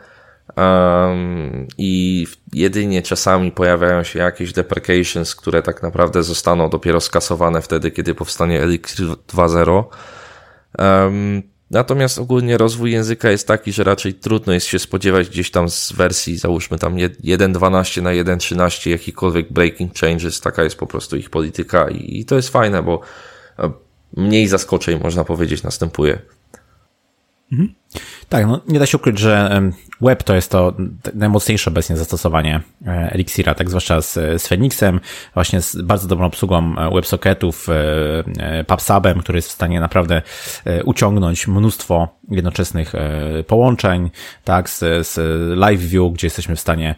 [0.57, 7.91] Um, I jedynie czasami pojawiają się jakieś deprecations, które tak naprawdę zostaną dopiero skasowane wtedy,
[7.91, 9.85] kiedy powstanie Elixir 2.0.
[10.79, 15.69] Um, natomiast ogólnie rozwój języka jest taki, że raczej trudno jest się spodziewać gdzieś tam
[15.69, 20.41] z wersji, załóżmy tam 1.12 na 1.13 jakikolwiek breaking changes.
[20.41, 23.01] Taka jest po prostu ich polityka i, i to jest fajne, bo
[24.17, 26.19] mniej zaskoczeń, można powiedzieć, następuje.
[27.53, 27.75] Mhm.
[28.31, 29.61] Tak, no nie da się ukryć, że
[30.01, 30.73] web to jest to
[31.15, 35.01] najmocniejsze obecnie zastosowanie e, Elixira, tak zwłaszcza z, z Phoenixem,
[35.35, 40.23] właśnie z bardzo dobrą obsługą e, WebSocketów, e, PubSubem, który jest w stanie naprawdę
[40.85, 42.93] uciągnąć mnóstwo jednoczesnych
[43.47, 44.11] połączeń,
[44.45, 45.19] tak, z, z
[45.59, 46.95] Live View, gdzie jesteśmy w stanie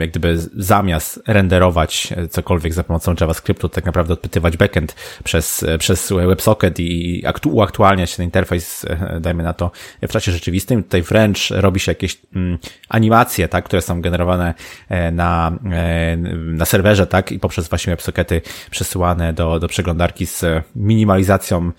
[0.00, 6.80] jak gdyby zamiast renderować cokolwiek za pomocą JavaScriptu, tak naprawdę odpytywać backend przez, przez WebSocket
[6.80, 8.86] i uaktualniać ten interfejs,
[9.20, 9.70] dajmy na to,
[10.02, 10.82] w czasie rzeczywistym.
[10.82, 12.58] Tutaj wręcz robi się jakieś mm,
[12.88, 14.54] animacje, tak, które są generowane
[14.88, 20.44] e, na, e, na serwerze, tak, i poprzez właśnie WebSockety przesyłane do, do przeglądarki z
[20.76, 21.72] minimalizacją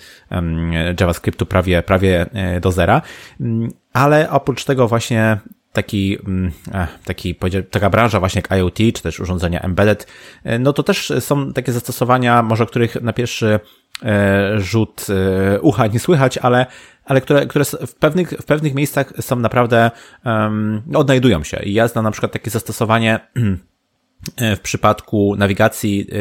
[0.99, 3.01] JavaScriptu prawie, prawie e, do zera.
[3.39, 5.37] Mm, ale oprócz tego właśnie
[5.73, 6.51] taki, mm,
[7.05, 7.35] taki,
[7.71, 10.07] taka branża właśnie jak IoT, czy też urządzenia embedded,
[10.59, 13.59] no to też są takie zastosowania, może których na pierwszy
[14.57, 15.07] rzut
[15.61, 16.65] ucha nie słychać, ale
[17.05, 19.91] ale które, które w pewnych, w pewnych miejscach są naprawdę,
[20.25, 21.59] um, odnajdują się.
[21.63, 23.19] I ja znam na przykład takie zastosowanie
[24.35, 26.15] E, w przypadku nawigacji e,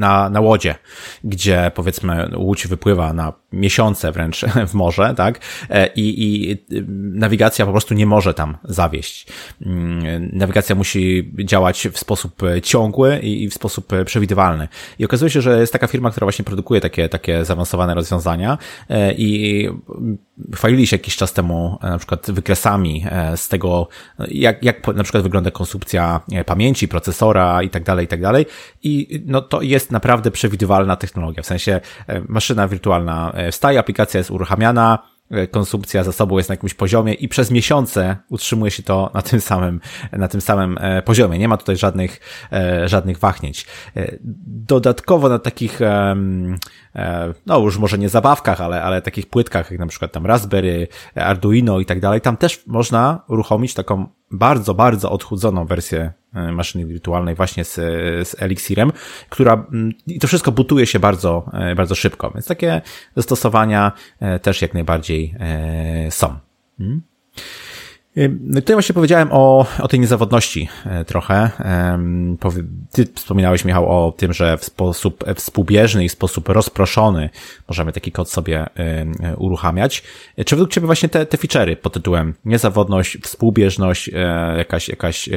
[0.00, 0.74] na, na łodzie,
[1.24, 5.40] gdzie powiedzmy łódź wypływa na miesiące wręcz w morze, tak?
[5.70, 6.56] E, I, I
[7.18, 9.26] nawigacja po prostu nie może tam zawieść.
[9.66, 14.68] Mm, nawigacja musi działać w sposób ciągły i w sposób przewidywalny.
[14.98, 18.58] I okazuje się, że jest taka firma, która właśnie produkuje takie, takie zaawansowane rozwiązania
[19.16, 19.68] i
[20.54, 23.04] chwalili się jakiś czas temu na przykład wykresami
[23.36, 23.88] z tego,
[24.28, 28.46] jak, jak na przykład wygląda konsumpcja pamięci, procesora, i tak dalej, i tak dalej.
[28.82, 34.18] I no to jest naprawdę przewidywalna technologia, w sensie e, maszyna wirtualna e, wstaje, aplikacja
[34.18, 34.98] jest uruchamiana,
[35.30, 39.40] e, konsumpcja zasobu jest na jakimś poziomie i przez miesiące utrzymuje się to na tym
[39.40, 39.80] samym,
[40.12, 41.38] na tym samym poziomie.
[41.38, 42.20] Nie ma tutaj żadnych,
[42.86, 43.66] żadnych wahnięć.
[44.46, 45.80] Dodatkowo na takich,
[47.46, 51.80] no już może nie zabawkach, ale, ale takich płytkach, jak na przykład tam Raspberry, Arduino
[51.80, 57.34] i tak dalej, tam też można uruchomić taką bardzo, bardzo odchudzoną wersję E, maszyny wirtualnej
[57.34, 57.74] właśnie z,
[58.28, 58.92] z Elixirem,
[59.28, 62.82] która mm, i to wszystko butuje się bardzo, e, bardzo szybko, więc takie
[63.16, 65.34] zastosowania e, też jak najbardziej
[66.10, 66.38] są.
[66.78, 67.02] Hmm?
[68.54, 71.50] Tutaj właśnie powiedziałem o, o tej niezawodności e, trochę.
[72.92, 77.30] Ty wspominałeś, Michał, o tym, że w sposób współbieżny i w sposób rozproszony
[77.68, 78.66] możemy taki kod sobie
[79.36, 80.02] uruchamiać.
[80.46, 85.28] Czy według Ciebie właśnie te, te feature'y pod tytułem niezawodność, współbieżność, e, jakaś, jakaś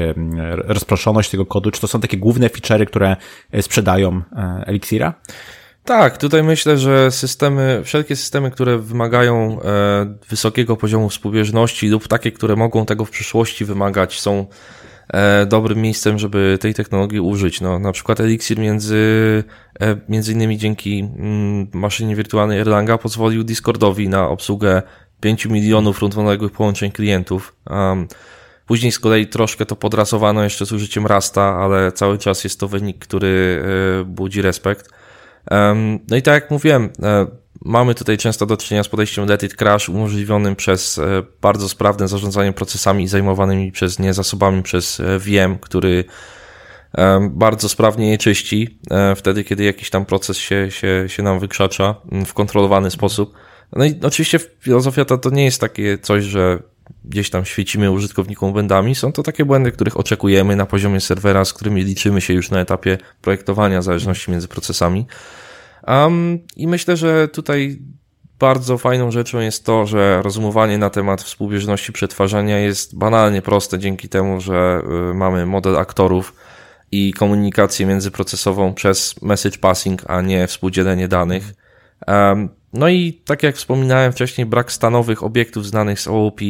[0.57, 3.15] rozproszoność tego kodu, czy to są takie główne feature'y, które
[3.51, 4.21] e, sprzedają
[4.65, 5.13] Elixira?
[5.91, 12.32] Tak, tutaj myślę, że systemy, wszelkie systemy, które wymagają e, wysokiego poziomu współbieżności lub takie,
[12.32, 14.45] które mogą tego w przyszłości wymagać, są
[15.13, 17.62] e, dobrym miejscem, żeby tej technologii użyć.
[17.62, 19.43] No, na przykład Elixir między,
[19.82, 24.82] e, między innymi dzięki mm, maszynie wirtualnej Erlanga pozwolił Discordowi na obsługę
[25.21, 27.56] 5 milionów równoległych połączeń klientów.
[28.65, 32.67] Później z kolei troszkę to podrasowano jeszcze z użyciem Rasta, ale cały czas jest to
[32.67, 33.63] wynik, który
[34.06, 35.00] budzi respekt.
[36.10, 37.27] No i tak jak mówiłem, e,
[37.65, 42.08] mamy tutaj często do czynienia z podejściem Let It Crash umożliwionym przez e, bardzo sprawne
[42.08, 46.04] zarządzanie procesami zajmowanymi przez nie zasobami przez e, VM, który
[47.30, 48.80] bardzo sprawnie je czyści
[49.15, 53.34] wtedy, kiedy jakiś tam proces się, się, się nam wykrzacza w kontrolowany sposób.
[53.75, 56.60] No i oczywiście filozofia to, to nie jest takie coś, że
[57.06, 58.95] gdzieś tam świecimy użytkownikom błędami.
[58.95, 62.60] Są to takie błędy, których oczekujemy na poziomie serwera, z którymi liczymy się już na
[62.60, 65.06] etapie projektowania zależności między procesami.
[65.88, 67.80] Um, I myślę, że tutaj
[68.39, 74.10] bardzo fajną rzeczą jest to, że rozumowanie na temat współbieżności przetwarzania jest banalnie proste dzięki
[74.10, 76.34] temu, że y, mamy model aktorów
[76.91, 81.54] i komunikację międzyprocesową przez message passing, a nie współdzielenie danych.
[82.08, 86.41] Um, no i tak jak wspominałem wcześniej, brak stanowych obiektów znanych z OOP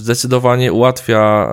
[0.00, 1.50] zdecydowanie ułatwia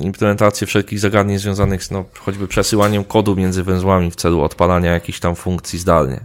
[0.00, 5.20] implementację wszelkich zagadnień związanych z no, choćby przesyłaniem kodu między węzłami w celu odpalania jakichś
[5.20, 6.20] tam funkcji zdalnie.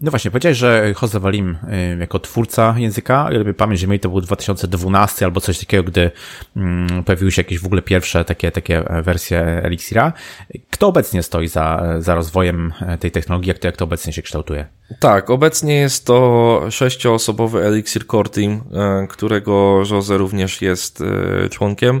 [0.00, 1.56] No właśnie, powiedziałeś, że Jose Walim
[1.94, 6.10] y, jako twórca języka, jakby pamięć mieli, to był 2012 albo coś takiego, gdy
[6.56, 10.12] mm, pojawiły się jakieś w ogóle pierwsze takie, takie wersje Elixira.
[10.70, 13.48] Kto obecnie stoi za, za rozwojem e, tej technologii?
[13.48, 14.66] Jak to, jak to obecnie się kształtuje?
[15.00, 22.00] Tak, obecnie jest to sześcioosobowy Elixir Core Team, e, którego Jose również jest e, członkiem.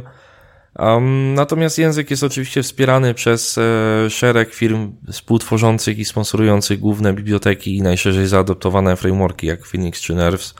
[0.78, 7.76] Um, natomiast język jest oczywiście wspierany przez e, szereg firm współtworzących i sponsorujących główne biblioteki
[7.76, 10.54] i najszerzej zaadoptowane frameworki jak Phoenix czy Nerves.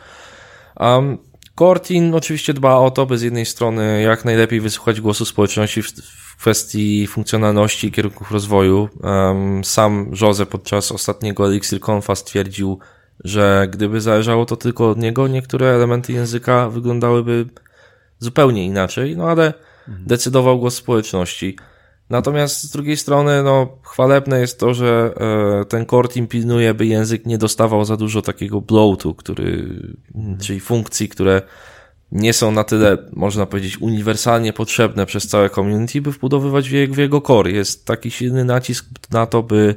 [0.80, 1.18] Um,
[1.58, 5.86] Cortin oczywiście dba o to, by z jednej strony jak najlepiej wysłuchać głosu społeczności w,
[6.02, 8.88] w kwestii funkcjonalności i kierunków rozwoju.
[9.02, 12.78] Um, sam Jose podczas ostatniego Elixir Confa stwierdził,
[13.24, 17.46] że gdyby zależało to tylko od niego, niektóre elementy języka wyglądałyby
[18.18, 19.52] zupełnie inaczej, no ale
[19.88, 21.56] decydował głos społeczności.
[22.10, 25.14] Natomiast z drugiej strony, no, chwalebne jest to, że
[25.60, 29.78] e, ten core team pilnuje, by język nie dostawał za dużo takiego bloatu, który,
[30.40, 31.42] czyli funkcji, które
[32.12, 36.94] nie są na tyle, można powiedzieć, uniwersalnie potrzebne przez całe community, by wbudowywać w jego,
[36.94, 37.50] w jego core.
[37.50, 39.74] Jest taki silny nacisk na to, by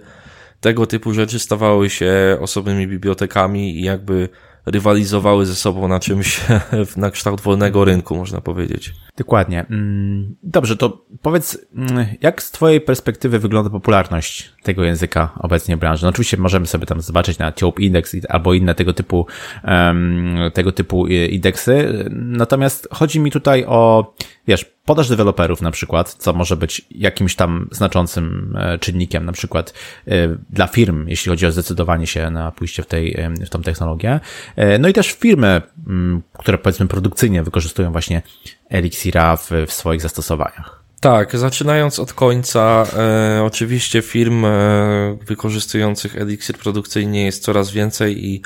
[0.61, 4.29] tego typu rzeczy stawały się osobnymi bibliotekami i jakby
[4.65, 6.41] rywalizowały ze sobą na czymś
[6.97, 8.93] na kształt wolnego rynku, można powiedzieć.
[9.17, 9.65] Dokładnie.
[9.69, 15.79] Mm, dobrze, to powiedz, mm, jak z Twojej perspektywy wygląda popularność tego języka obecnie w
[15.79, 16.03] branży?
[16.03, 19.27] No oczywiście możemy sobie tam zobaczyć na Tiope Index albo inne tego typu,
[20.53, 22.05] tego typu indeksy.
[22.11, 24.13] Natomiast chodzi mi tutaj o,
[24.47, 29.73] wiesz, podaż deweloperów na przykład, co może być jakimś tam znaczącym e, czynnikiem na przykład
[30.07, 34.19] e, dla firm, jeśli chodzi o zdecydowanie się na pójście w, tej, w tą technologię.
[34.55, 38.21] E, no i też firmy, mm, które powiedzmy produkcyjnie wykorzystują właśnie
[38.73, 40.83] Elixira w, w swoich zastosowaniach.
[40.99, 48.41] Tak, zaczynając od końca, e, oczywiście firm e, wykorzystujących Elixir produkcyjnie jest coraz więcej i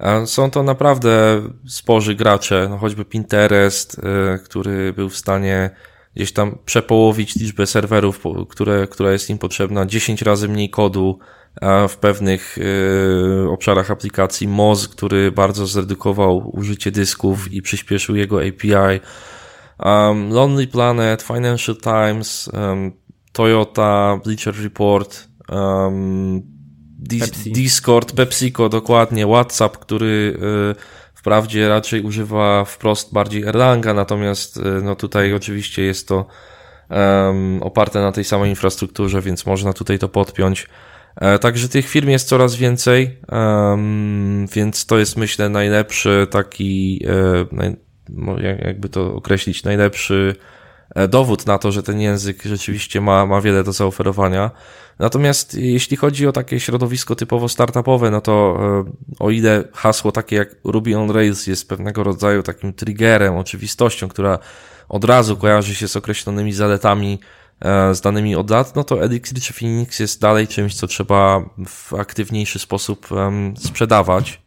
[0.00, 5.70] e, są to naprawdę sporzy gracze, no choćby Pinterest, e, który był w stanie
[6.16, 11.18] gdzieś tam przepołowić liczbę serwerów, które, która jest im potrzebna, 10 razy mniej kodu
[11.88, 14.48] w pewnych e, obszarach aplikacji.
[14.48, 19.00] Moz, który bardzo zredukował użycie dysków i przyspieszył jego API
[19.78, 22.92] um, Lonely Planet, Financial Times, um,
[23.32, 26.42] Toyota, Bleacher Report, um,
[27.20, 27.52] Pepsi.
[27.52, 30.38] Discord, PepsiCo, dokładnie, WhatsApp, który
[30.76, 36.26] y, wprawdzie raczej używa wprost bardziej Erlanga, natomiast y, no tutaj oczywiście jest to
[36.90, 40.68] um, oparte na tej samej infrastrukturze, więc można tutaj to podpiąć.
[41.16, 47.04] E, także tych firm jest coraz więcej, um, więc to jest myślę najlepszy taki,
[47.62, 47.76] e,
[48.64, 50.36] jakby to określić, najlepszy
[50.94, 54.50] e, dowód na to, że ten język rzeczywiście ma, ma wiele do zaoferowania.
[54.98, 58.84] Natomiast jeśli chodzi o takie środowisko typowo startupowe, no to e,
[59.18, 64.38] o ile hasło takie jak Ruby on Rails jest pewnego rodzaju takim triggerem, oczywistością, która
[64.88, 67.20] od razu kojarzy się z określonymi zaletami
[67.60, 71.44] e, z danymi od lat, no to Elixir czy Phoenix jest dalej czymś, co trzeba
[71.66, 73.08] w aktywniejszy sposób
[73.58, 74.45] sprzedawać.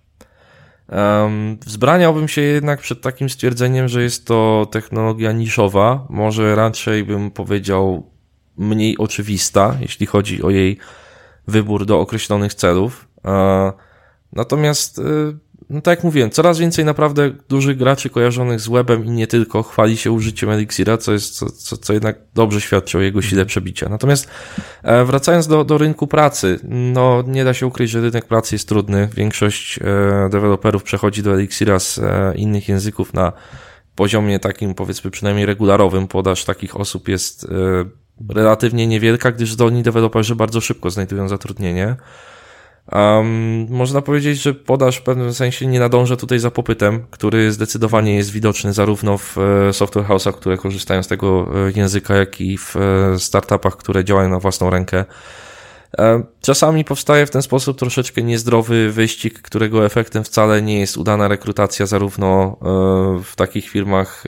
[1.66, 8.12] Wzbraniałbym się jednak przed takim stwierdzeniem, że jest to technologia niszowa, może raczej bym powiedział
[8.58, 10.78] mniej oczywista, jeśli chodzi o jej
[11.48, 13.08] wybór do określonych celów.
[14.34, 15.02] Natomiast y,
[15.70, 19.64] no tak jak mówiłem, coraz więcej naprawdę dużych graczy kojarzonych z webem i nie tylko
[19.64, 23.46] chwali się użyciem Elixira, co jest, co, co, co jednak dobrze świadczy o jego sile
[23.46, 23.90] przebicia.
[23.90, 24.28] Natomiast
[24.84, 28.68] e, wracając do, do rynku pracy, no nie da się ukryć, że rynek pracy jest
[28.68, 29.10] trudny.
[29.16, 33.34] Większość e, deweloperów przechodzi do Elixira z e, innych języków na
[33.96, 36.08] poziomie takim powiedzmy przynajmniej regularowym.
[36.08, 37.48] Podaż takich osób jest
[38.30, 41.96] relatywnie niewielka, gdyż zdolni deweloperzy bardzo szybko znajdują zatrudnienie.
[42.92, 48.16] Um, można powiedzieć, że podaż w pewnym sensie nie nadąża tutaj za popytem, który zdecydowanie
[48.16, 52.58] jest widoczny zarówno w e, software house'ach, które korzystają z tego e, języka, jak i
[52.58, 55.06] w e, startupach, które działają na własną rękę.
[56.42, 61.86] Czasami powstaje w ten sposób troszeczkę niezdrowy wyścig, którego efektem wcale nie jest udana rekrutacja
[61.86, 62.58] zarówno
[63.24, 64.24] w takich firmach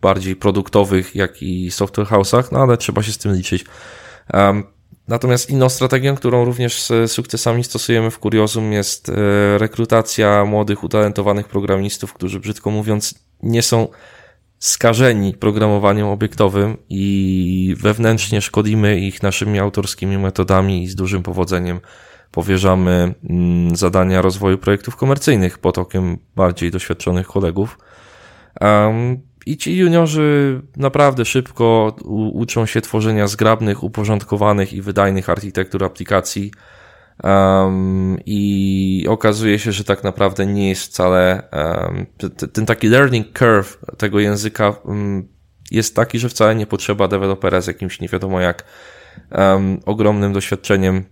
[0.00, 3.64] bardziej produktowych, jak i software house'ach, no ale trzeba się z tym liczyć.
[5.08, 9.12] Natomiast inną strategią, którą również z sukcesami stosujemy w Kuriozum jest e,
[9.58, 13.88] rekrutacja młodych, utalentowanych programistów, którzy brzydko mówiąc nie są
[14.58, 21.80] skażeni programowaniem obiektowym i wewnętrznie szkodzimy ich naszymi autorskimi metodami i z dużym powodzeniem
[22.30, 27.78] powierzamy mm, zadania rozwoju projektów komercyjnych pod okiem bardziej doświadczonych kolegów.
[29.46, 31.96] I ci juniorzy naprawdę szybko
[32.32, 36.50] uczą się tworzenia zgrabnych, uporządkowanych i wydajnych architektur aplikacji.
[37.22, 42.06] Um, I okazuje się, że tak naprawdę nie jest wcale um,
[42.52, 45.28] ten taki learning curve tego języka um,
[45.70, 48.64] jest taki, że wcale nie potrzeba dewelopera z jakimś nie wiadomo jak
[49.86, 51.04] ogromnym doświadczeniem,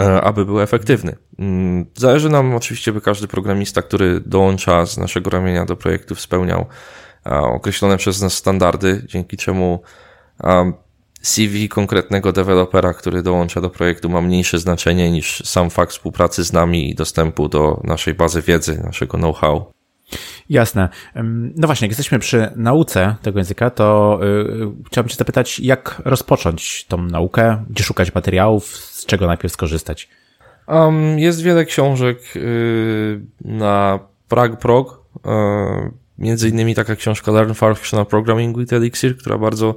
[0.00, 1.16] e, aby był efektywny.
[1.38, 6.66] Mm, zależy nam oczywiście, by każdy programista, który dołącza z naszego ramienia do projektów, spełniał
[7.24, 9.82] określone przez nas standardy, dzięki czemu
[11.22, 16.52] CV konkretnego dewelopera, który dołącza do projektu, ma mniejsze znaczenie niż sam fakt współpracy z
[16.52, 19.72] nami i dostępu do naszej bazy wiedzy, naszego know-how.
[20.48, 20.88] Jasne.
[21.56, 26.84] No właśnie, jak jesteśmy przy nauce tego języka, to yy, chciałbym Cię zapytać, jak rozpocząć
[26.84, 30.08] tą naukę, gdzie szukać materiałów, z czego najpierw skorzystać?
[30.66, 33.98] Um, jest wiele książek yy, na
[34.28, 35.04] Prag.prog.
[35.24, 35.30] Yy,
[36.20, 39.74] Między innymi taka książka Learn Functional Programming with Elixir, która bardzo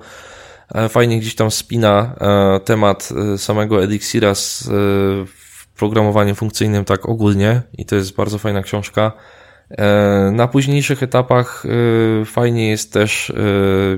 [0.76, 4.70] e, fajnie gdzieś tam spina e, temat e, samego Elixira z
[5.78, 9.12] programowaniem funkcyjnym tak ogólnie i to jest bardzo fajna książka.
[10.32, 11.64] Na późniejszych etapach
[12.26, 13.34] fajnie jest też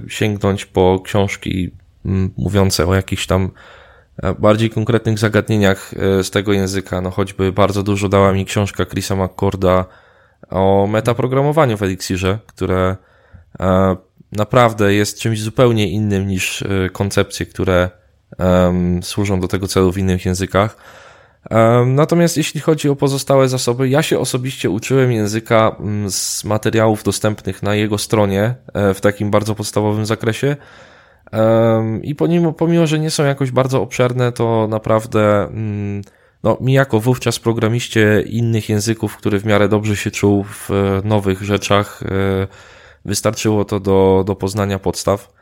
[0.07, 1.71] sięgnąć po książki
[2.37, 3.51] mówiące o jakichś tam
[4.39, 5.91] bardziej konkretnych zagadnieniach
[6.21, 7.01] z tego języka.
[7.01, 9.85] No choćby bardzo dużo dała mi książka Chrisa McCorda
[10.49, 12.95] o metaprogramowaniu w Elixirze, które
[13.59, 13.95] e,
[14.31, 17.89] naprawdę jest czymś zupełnie innym niż e, koncepcje, które
[19.01, 20.77] służą do tego celu w innych językach.
[21.85, 27.63] Natomiast jeśli chodzi o pozostałe zasoby, ja się osobiście uczyłem języka mm, z materiałów dostępnych
[27.63, 30.55] na jego stronie e, w takim bardzo podstawowym zakresie.
[32.03, 36.01] I pomimo, pomimo że nie są jakoś bardzo obszerne, to naprawdę mm,
[36.45, 41.01] no, mi jako wówczas programiście innych języków, który w miarę dobrze się czuł w e,
[41.03, 42.47] nowych rzeczach, e,
[43.05, 45.35] wystarczyło to do, do poznania podstaw.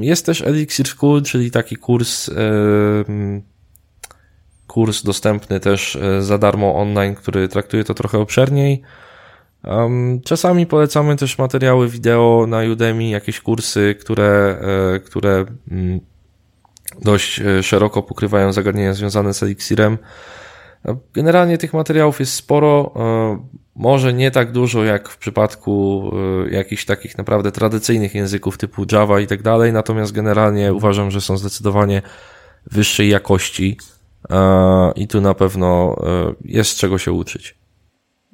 [0.00, 2.34] Jest też Elixir School, czyli taki kurs, e,
[4.66, 8.82] kurs dostępny też za darmo online, który traktuje to trochę obszerniej.
[10.24, 14.60] Czasami polecamy też materiały wideo na Udemy, jakieś kursy, które,
[15.04, 16.00] które mm,
[17.02, 19.98] dość e, szeroko pokrywają zagadnienia związane z Elixirem.
[20.84, 23.38] No, generalnie tych materiałów jest sporo, e,
[23.76, 26.10] może nie tak dużo jak w przypadku
[26.46, 31.20] e, jakichś takich naprawdę tradycyjnych języków typu Java i tak dalej, natomiast generalnie uważam, że
[31.20, 32.02] są zdecydowanie
[32.70, 33.78] wyższej jakości
[34.96, 35.96] i tu na pewno
[36.44, 37.58] jest czego się uczyć.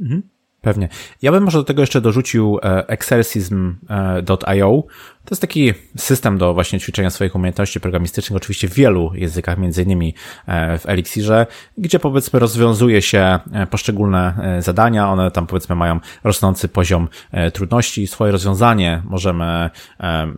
[0.01, 0.23] Mhm.
[0.61, 0.89] Pewnie.
[1.23, 4.83] Ja bym może do tego jeszcze dorzucił exercism.io.
[5.25, 9.83] To jest taki system do właśnie ćwiczenia swoich umiejętności programistycznych, oczywiście w wielu językach, między
[9.83, 10.15] innymi
[10.47, 11.47] e, w Elixirze,
[11.79, 17.09] gdzie powiedzmy rozwiązuje się e, poszczególne e, zadania, one tam powiedzmy mają rosnący poziom
[17.53, 18.07] trudności.
[18.07, 19.71] Swoje rozwiązanie możemy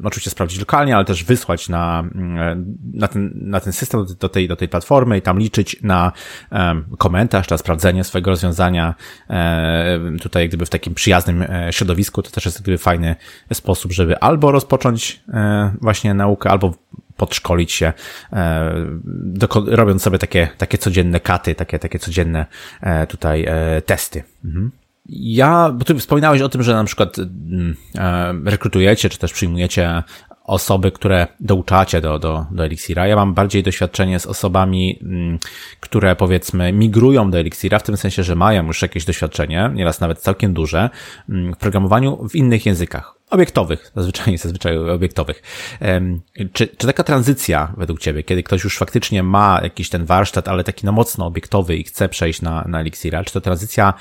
[0.05, 4.49] oczywiście sprawdzić lokalnie, ale też wysłać na, mm, na, ten, na ten system, do tej,
[4.49, 6.13] do tej platformy i tam liczyć na
[6.99, 8.95] komentarz, na sprawdzenie swojego rozwiązania
[10.23, 13.17] tutaj gdyby w takim przyjaznym środowisku, to też jest gdyby fajny
[13.53, 16.75] sposób, żeby albo rozpocząć rozpocząć e, właśnie naukę albo
[17.17, 17.93] podszkolić się,
[18.33, 18.73] e,
[19.67, 22.47] robiąc sobie takie, takie codzienne katy, takie, takie codzienne
[22.81, 23.47] e, tutaj
[23.87, 24.23] testy.
[24.45, 24.71] Mhm.
[25.09, 27.77] Ja, bo ty wspominałeś o tym, że na przykład mm,
[28.47, 30.03] rekrutujecie, czy też przyjmujecie
[30.45, 33.07] osoby, które douczacie do, do, do Elixira.
[33.07, 35.39] Ja mam bardziej doświadczenie z osobami, mm,
[35.81, 40.19] które powiedzmy migrują do Elixira, w tym sensie, że mają już jakieś doświadczenie, nieraz nawet
[40.21, 40.91] całkiem duże,
[41.29, 43.22] mm, w programowaniu w innych językach.
[43.33, 45.43] Obiektowych, zazwyczaj, zazwyczaj obiektowych.
[46.53, 50.65] Czy, czy taka tranzycja według Ciebie, kiedy ktoś już faktycznie ma jakiś ten warsztat, ale
[50.65, 53.95] taki no mocno obiektowy i chce przejść na, na Elixira, czy to tranzycja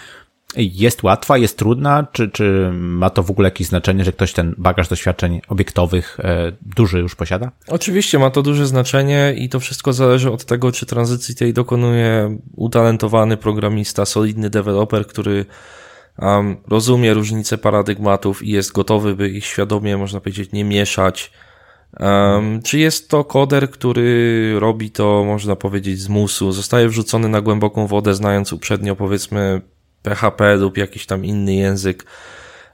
[0.56, 4.56] Jest łatwa, jest trudna, czy, czy ma to w ogóle jakieś znaczenie, że ktoś ten
[4.58, 7.52] bagaż doświadczeń obiektowych e, duży już posiada?
[7.68, 12.38] Oczywiście ma to duże znaczenie i to wszystko zależy od tego, czy tranzycji tej dokonuje
[12.56, 15.46] utalentowany programista, solidny deweloper, który
[16.22, 21.32] um, rozumie różnice paradygmatów i jest gotowy, by ich świadomie, można powiedzieć, nie mieszać.
[22.00, 27.42] Um, czy jest to koder, który robi to, można powiedzieć, z musu, zostaje wrzucony na
[27.42, 29.62] głęboką wodę, znając uprzednio, powiedzmy,
[30.02, 32.06] PHP lub jakiś tam inny język.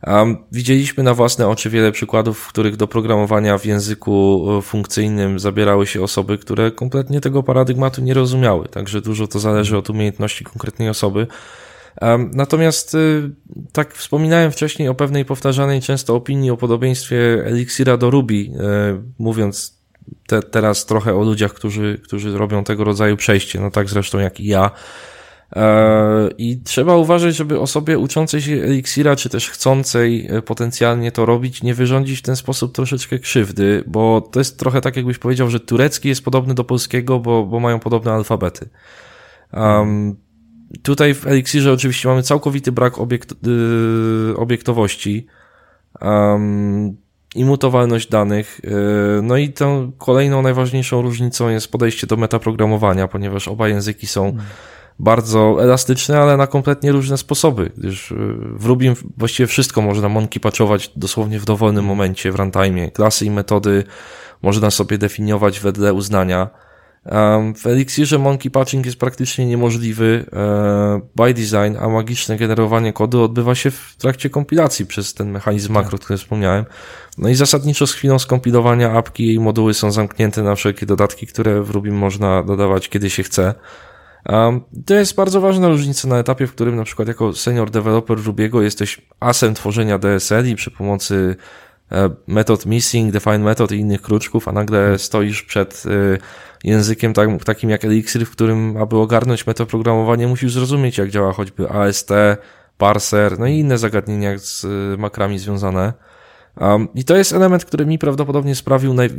[0.08, 5.40] Um, widzieliśmy na własne oczy wiele przykładów, w których do programowania w języku e, funkcyjnym
[5.40, 8.68] zabierały się osoby, które kompletnie tego paradygmatu nie rozumiały.
[8.68, 11.28] Także dużo to zależy od umiejętności konkretnej osoby.
[12.34, 13.32] Natomiast, y,
[13.72, 18.50] tak wspominałem wcześniej o pewnej powtarzanej często opinii o podobieństwie Elixira do Ruby, y,
[19.20, 19.78] mówiąc
[20.28, 24.40] te, teraz trochę o ludziach, którzy, którzy robią tego rodzaju przejście, no tak zresztą jak
[24.40, 24.72] i ja.
[25.56, 31.26] E, I trzeba uważać, żeby osobie uczącej się eliksira, czy też chcącej e, potencjalnie to
[31.26, 35.50] robić, nie wyrządzić w ten sposób troszeczkę krzywdy, bo to jest trochę tak, jakbyś powiedział,
[35.50, 38.70] że turecki jest podobny do polskiego, bo, bo mają podobne alfabety.
[39.54, 40.27] Um,
[40.82, 45.28] tutaj w eliksirze oczywiście mamy całkowity brak obiekt, yy, obiektowości.
[46.02, 46.98] Um,
[47.36, 48.62] imutowalność danych.
[49.24, 54.44] No i tą kolejną najważniejszą różnicą jest podejście do metaprogramowania, ponieważ oba języki są hmm
[55.00, 60.40] bardzo elastyczne, ale na kompletnie różne sposoby, gdyż y, w Rubim właściwie wszystko można monkey
[60.40, 62.92] patchować dosłownie w dowolnym momencie w runtime.
[62.92, 63.84] Klasy i metody
[64.42, 66.50] można sobie definiować wedle uznania.
[67.56, 73.56] W Elixirze monkey patching jest praktycznie niemożliwy e, by design, a magiczne generowanie kodu odbywa
[73.56, 76.66] się w trakcie kompilacji przez ten mechanizm makro, o którym wspomniałem.
[77.18, 81.64] No i zasadniczo z chwilą skompilowania apki i moduły są zamknięte na wszelkie dodatki, które
[81.64, 83.54] w Rubim można dodawać kiedy się chce.
[84.86, 88.62] To jest bardzo ważna różnica na etapie, w którym na przykład jako senior developer Rubiego
[88.62, 91.36] jesteś asem tworzenia DSL i przy pomocy
[92.28, 96.18] metod missing, define method i innych kruczków, a nagle stoisz przed e,
[96.64, 101.70] językiem tak, takim jak Elixir, w którym, aby ogarnąć metoprogramowanie, musisz zrozumieć, jak działa choćby
[101.70, 102.10] AST,
[102.78, 105.94] parser, no i inne zagadnienia z e, makrami związane.
[106.60, 109.10] Um, I to jest element, który mi prawdopodobnie sprawił naj,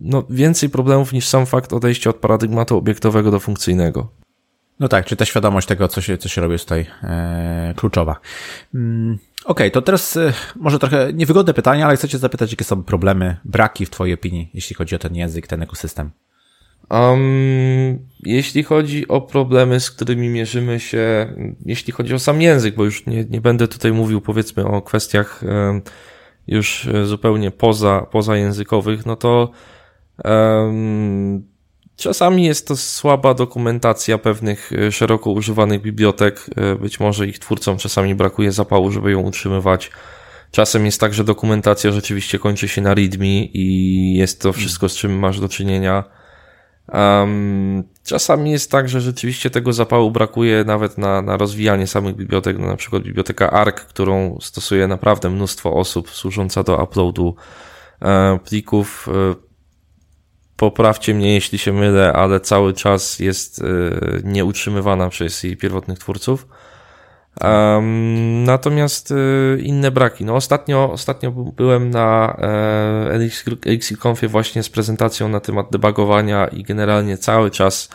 [0.00, 4.08] no, więcej problemów niż sam fakt odejścia od paradygmatu obiektowego do funkcyjnego.
[4.80, 8.20] No tak, czy ta świadomość tego, co się, co się robi, jest tutaj e, kluczowa.
[8.74, 12.64] Mm, Okej, okay, to teraz e, może trochę niewygodne pytanie, ale chcę cię zapytać, jakie
[12.64, 16.10] są problemy, braki w twojej opinii, jeśli chodzi o ten język, ten ekosystem?
[16.90, 21.32] Um, jeśli chodzi o problemy, z którymi mierzymy się,
[21.66, 25.42] jeśli chodzi o sam język, bo już nie, nie będę tutaj mówił powiedzmy o kwestiach
[25.42, 25.82] um,
[26.46, 29.50] już zupełnie poza, poza językowych, no to
[30.24, 31.53] um,
[31.96, 36.46] Czasami jest to słaba dokumentacja pewnych e, szeroko używanych bibliotek.
[36.56, 39.90] E, być może ich twórcom czasami brakuje zapału, żeby ją utrzymywać.
[40.50, 44.96] Czasem jest tak, że dokumentacja rzeczywiście kończy się na readme i jest to wszystko, z
[44.96, 46.04] czym masz do czynienia.
[46.92, 52.58] Um, czasami jest tak, że rzeczywiście tego zapału brakuje nawet na, na rozwijanie samych bibliotek,
[52.58, 57.36] no na przykład biblioteka ARC, którą stosuje naprawdę mnóstwo osób, służąca do uploadu
[58.02, 59.08] e, plików.
[59.08, 59.43] E,
[60.56, 63.64] poprawcie mnie, jeśli się mylę, ale cały czas jest y,
[64.24, 66.46] nieutrzymywana przez jej pierwotnych twórców.
[67.40, 69.14] Um, natomiast y,
[69.62, 70.24] inne braki.
[70.24, 73.20] No ostatnio, ostatnio byłem na e,
[73.64, 77.88] ElixirConfie właśnie z prezentacją na temat debugowania i generalnie cały czas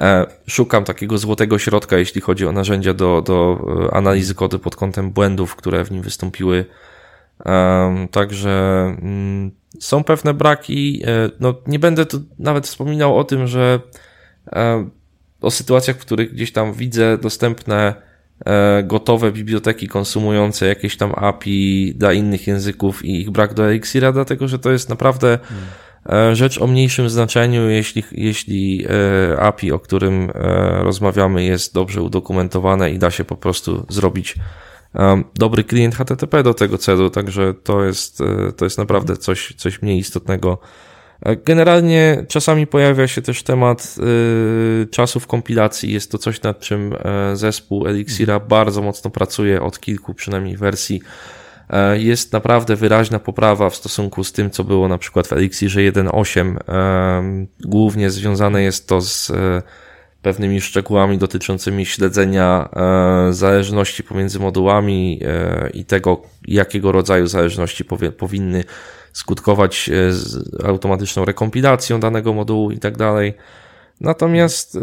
[0.00, 4.76] e, szukam takiego złotego środka, jeśli chodzi o narzędzia do, do e, analizy kodu pod
[4.76, 6.64] kątem błędów, które w nim wystąpiły.
[8.10, 8.50] Także
[9.02, 11.02] mm, są pewne braki.
[11.06, 13.80] E, no, nie będę tu nawet wspominał o tym, że
[14.52, 14.88] e,
[15.40, 17.94] o sytuacjach, w których gdzieś tam widzę dostępne
[18.46, 24.12] e, gotowe biblioteki konsumujące jakieś tam API dla innych języków i ich brak do Elixira,
[24.12, 25.38] dlatego że to jest naprawdę
[26.04, 26.34] hmm.
[26.34, 28.86] rzecz o mniejszym znaczeniu, jeśli, jeśli
[29.38, 30.30] API, o którym
[30.82, 34.36] rozmawiamy, jest dobrze udokumentowane i da się po prostu zrobić
[35.34, 39.82] dobry klient HTTP do tego celu, także to jest, e, to jest naprawdę coś, coś
[39.82, 40.58] mniej istotnego.
[41.22, 43.96] E, generalnie czasami pojawia się też temat
[44.82, 45.92] y, czasów kompilacji.
[45.92, 46.94] Jest to coś, nad czym
[47.34, 51.00] zespół Elixira bardzo mocno pracuje od kilku przynajmniej wersji.
[51.94, 57.46] Jest naprawdę wyraźna poprawa w stosunku z tym, co było na przykład w Elixirze 1.8.
[57.60, 59.32] Głównie związane jest to z
[60.22, 62.68] pewnymi szczegółami dotyczącymi śledzenia
[63.28, 67.84] e, zależności pomiędzy modułami e, i tego, jakiego rodzaju zależności
[68.18, 68.64] powinny
[69.12, 73.34] skutkować e, automatyczną rekompilacją danego modułu i tak dalej.
[74.00, 74.78] Natomiast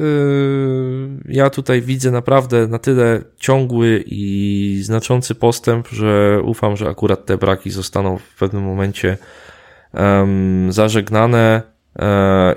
[1.25, 7.37] ja tutaj widzę naprawdę na tyle ciągły i znaczący postęp, że ufam, że akurat te
[7.37, 9.17] braki zostaną w pewnym momencie
[10.69, 11.61] zażegnane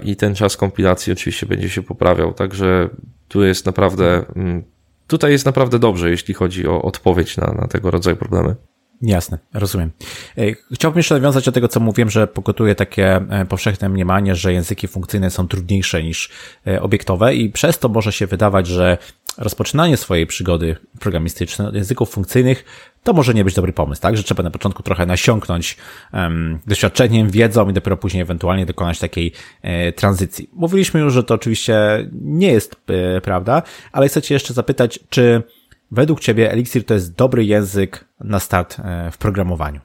[0.04, 2.34] i ten czas kompilacji oczywiście będzie się poprawiał.
[2.34, 2.88] Także
[3.28, 4.64] tu jest naprawdę, mm,
[5.06, 8.56] tutaj jest naprawdę dobrze, jeśli chodzi o odpowiedź na, na tego rodzaju problemy.
[9.02, 9.90] Jasne, rozumiem.
[10.38, 10.42] E,
[10.74, 14.88] chciałbym jeszcze nawiązać do tego, co mówiłem, że pokutuje takie e, powszechne mniemanie, że języki
[14.88, 16.30] funkcyjne są trudniejsze niż
[16.66, 18.98] e, obiektowe i przez to może się wydawać, że
[19.38, 22.64] rozpoczynanie swojej przygody programistycznej od języków funkcyjnych
[23.02, 24.16] to może nie być dobry pomysł, tak?
[24.16, 25.76] Że trzeba na początku trochę nasiąknąć
[26.12, 30.50] um, doświadczeniem, wiedzą i dopiero później ewentualnie dokonać takiej e, tranzycji.
[30.52, 31.74] Mówiliśmy już, że to oczywiście
[32.12, 33.62] nie jest e, prawda,
[33.92, 35.42] ale chcę Cię jeszcze zapytać, czy
[35.90, 39.80] według Ciebie Elixir to jest dobry język na start e, w programowaniu?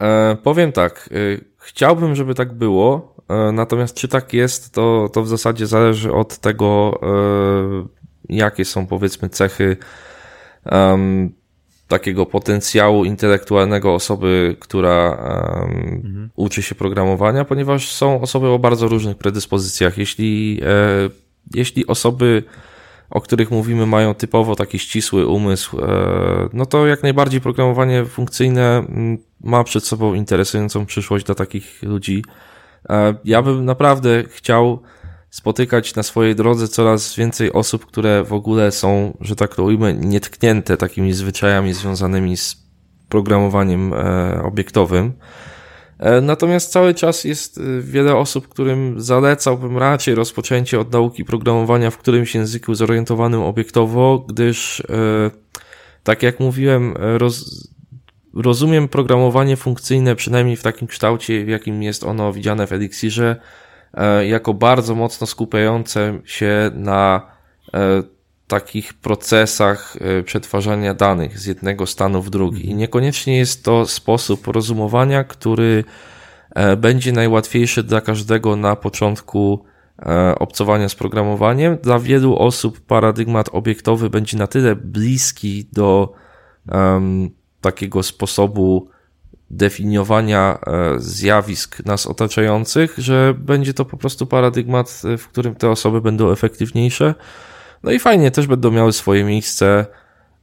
[0.00, 5.22] E, powiem tak, e, chciałbym, żeby tak było, e, natomiast czy tak jest, to, to
[5.22, 7.00] w zasadzie zależy od tego,
[8.28, 9.76] jakie są powiedzmy cechy
[10.72, 11.32] um,
[11.88, 16.30] takiego potencjału intelektualnego osoby, która um, mhm.
[16.36, 19.98] uczy się programowania, ponieważ są osoby o bardzo różnych predyspozycjach.
[19.98, 21.10] Jeśli, e,
[21.54, 22.42] jeśli osoby,
[23.10, 28.78] o których mówimy, mają typowo taki ścisły umysł, e, no to jak najbardziej programowanie funkcyjne
[28.78, 32.24] mm, ma przed sobą interesującą przyszłość dla takich ludzi.
[32.88, 34.82] E, ja bym naprawdę chciał
[35.34, 39.94] spotykać na swojej drodze coraz więcej osób, które w ogóle są, że tak to ujmę,
[39.94, 42.56] nietknięte takimi zwyczajami związanymi z
[43.08, 45.12] programowaniem e, obiektowym.
[45.98, 51.90] E, natomiast cały czas jest e, wiele osób, którym zalecałbym raczej rozpoczęcie od nauki programowania
[51.90, 54.82] w którymś języku zorientowanym obiektowo, gdyż,
[56.02, 57.68] tak jak mówiłem, roz,
[58.34, 63.36] rozumiem programowanie funkcyjne przynajmniej w takim kształcie, w jakim jest ono widziane w Elixirze,
[64.28, 67.26] jako bardzo mocno skupiające się na
[67.74, 68.02] e,
[68.46, 72.70] takich procesach e, przetwarzania danych z jednego stanu w drugi.
[72.70, 75.84] I niekoniecznie jest to sposób rozumowania, który
[76.76, 79.64] będzie najłatwiejszy dla każdego na początku
[80.38, 81.78] obcowania z programowaniem.
[81.82, 86.12] Dla wielu osób paradygmat obiektowy będzie na tyle bliski do
[86.72, 87.30] um,
[87.60, 88.88] takiego sposobu
[89.56, 95.70] definiowania e, zjawisk nas otaczających, że będzie to po prostu paradygmat, e, w którym te
[95.70, 97.14] osoby będą efektywniejsze.
[97.82, 99.86] No i fajnie, też będą miały swoje miejsce.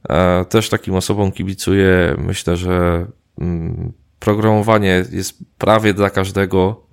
[0.08, 2.14] E, też takim osobom kibicuję.
[2.18, 3.06] Myślę, że
[3.38, 6.86] mm, programowanie jest prawie dla każdego,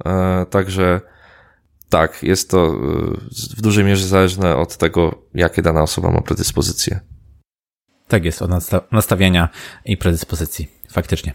[0.50, 1.02] także
[1.90, 2.72] tak, jest to
[3.58, 7.00] w dużej mierze zależne od tego, jakie dana osoba ma predyspozycje.
[8.08, 8.52] Tak jest, od
[8.92, 9.50] nastawienia
[9.86, 10.68] i predyspozycji.
[10.92, 11.34] Faktycznie.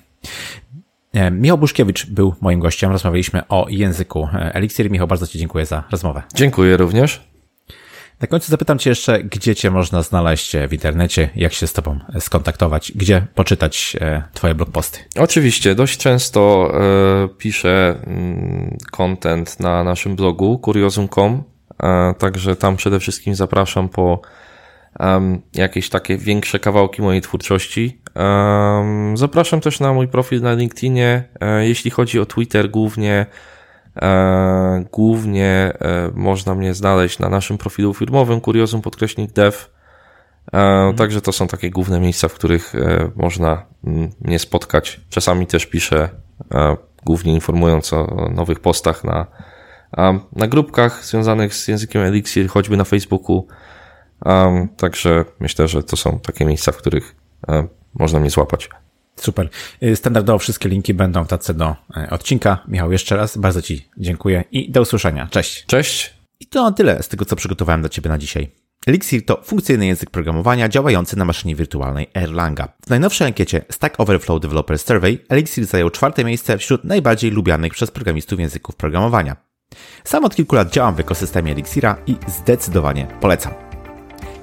[1.15, 2.93] E, Michał Buszkiewicz był moim gościem.
[2.93, 4.91] Rozmawialiśmy o języku e, Elixir.
[4.91, 6.23] Michał, bardzo Ci dziękuję za rozmowę.
[6.35, 7.35] Dziękuję również.
[8.21, 11.99] Na końcu zapytam Cię jeszcze, gdzie Cię można znaleźć w internecie, jak się z Tobą
[12.21, 14.99] skontaktować, gdzie poczytać e, Twoje blogposty.
[15.19, 16.73] Oczywiście, dość często
[17.39, 21.43] piszę mm, content na naszym blogu kuriozum.com,
[22.19, 24.21] także tam przede wszystkim zapraszam po
[25.01, 28.01] um, jakieś takie większe kawałki mojej twórczości.
[28.15, 31.25] Um, zapraszam też na mój profil na LinkedInie.
[31.41, 33.27] E, jeśli chodzi o Twitter, głównie
[34.03, 39.57] e, głównie e, można mnie znaleźć na naszym profilu firmowym kuriozum podkreśnik dev.
[40.53, 40.97] E, mhm.
[40.97, 45.01] Także to są takie główne miejsca, w których e, można m, mnie spotkać.
[45.09, 46.09] Czasami też piszę,
[46.55, 49.27] e, głównie informując o nowych postach na,
[50.33, 53.47] na grupkach związanych z językiem Elixir, choćby na Facebooku.
[54.25, 57.17] Um, także myślę, że to są takie miejsca, w których
[57.49, 58.69] um, można mnie złapać.
[59.17, 59.49] Super.
[59.83, 62.59] Y, standardowo wszystkie linki będą w tacy do e, odcinka.
[62.69, 65.29] Michał, jeszcze raz bardzo Ci dziękuję i do usłyszenia.
[65.31, 65.67] Cześć.
[65.67, 66.15] Cześć.
[66.41, 68.51] I to tyle z tego, co przygotowałem dla Ciebie na dzisiaj.
[68.87, 72.69] Elixir to funkcyjny język programowania działający na maszynie wirtualnej Erlanga.
[72.87, 77.91] W najnowszej ankiecie Stack Overflow Developer Survey Elixir zajął czwarte miejsce wśród najbardziej lubianych przez
[77.91, 79.37] programistów języków programowania.
[80.05, 83.64] Sam od kilku lat działam w ekosystemie Elixira i zdecydowanie polecam.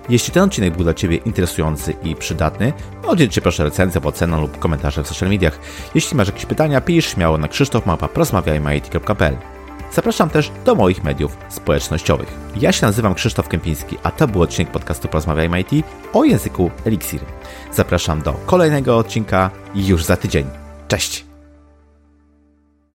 [0.10, 2.74] Jeśli ten odcinek był dla Ciebie interesujący i przydatny,
[3.08, 5.60] oddziel się proszę recenzję, ocenę lub komentarze w social mediach.
[5.96, 9.38] Jeśli masz jakieś pytania, pisz śmiało na krzysztofmapa.porozmawiajmy.it.pl
[9.94, 12.34] Zapraszam też do moich mediów społecznościowych.
[12.56, 17.22] Ja się nazywam Krzysztof Kępiński, a to był odcinek podcastu Porozmawiajmy IT o języku Elixir.
[17.74, 20.46] Zapraszam do kolejnego odcinka już za tydzień.
[20.88, 21.31] Cześć!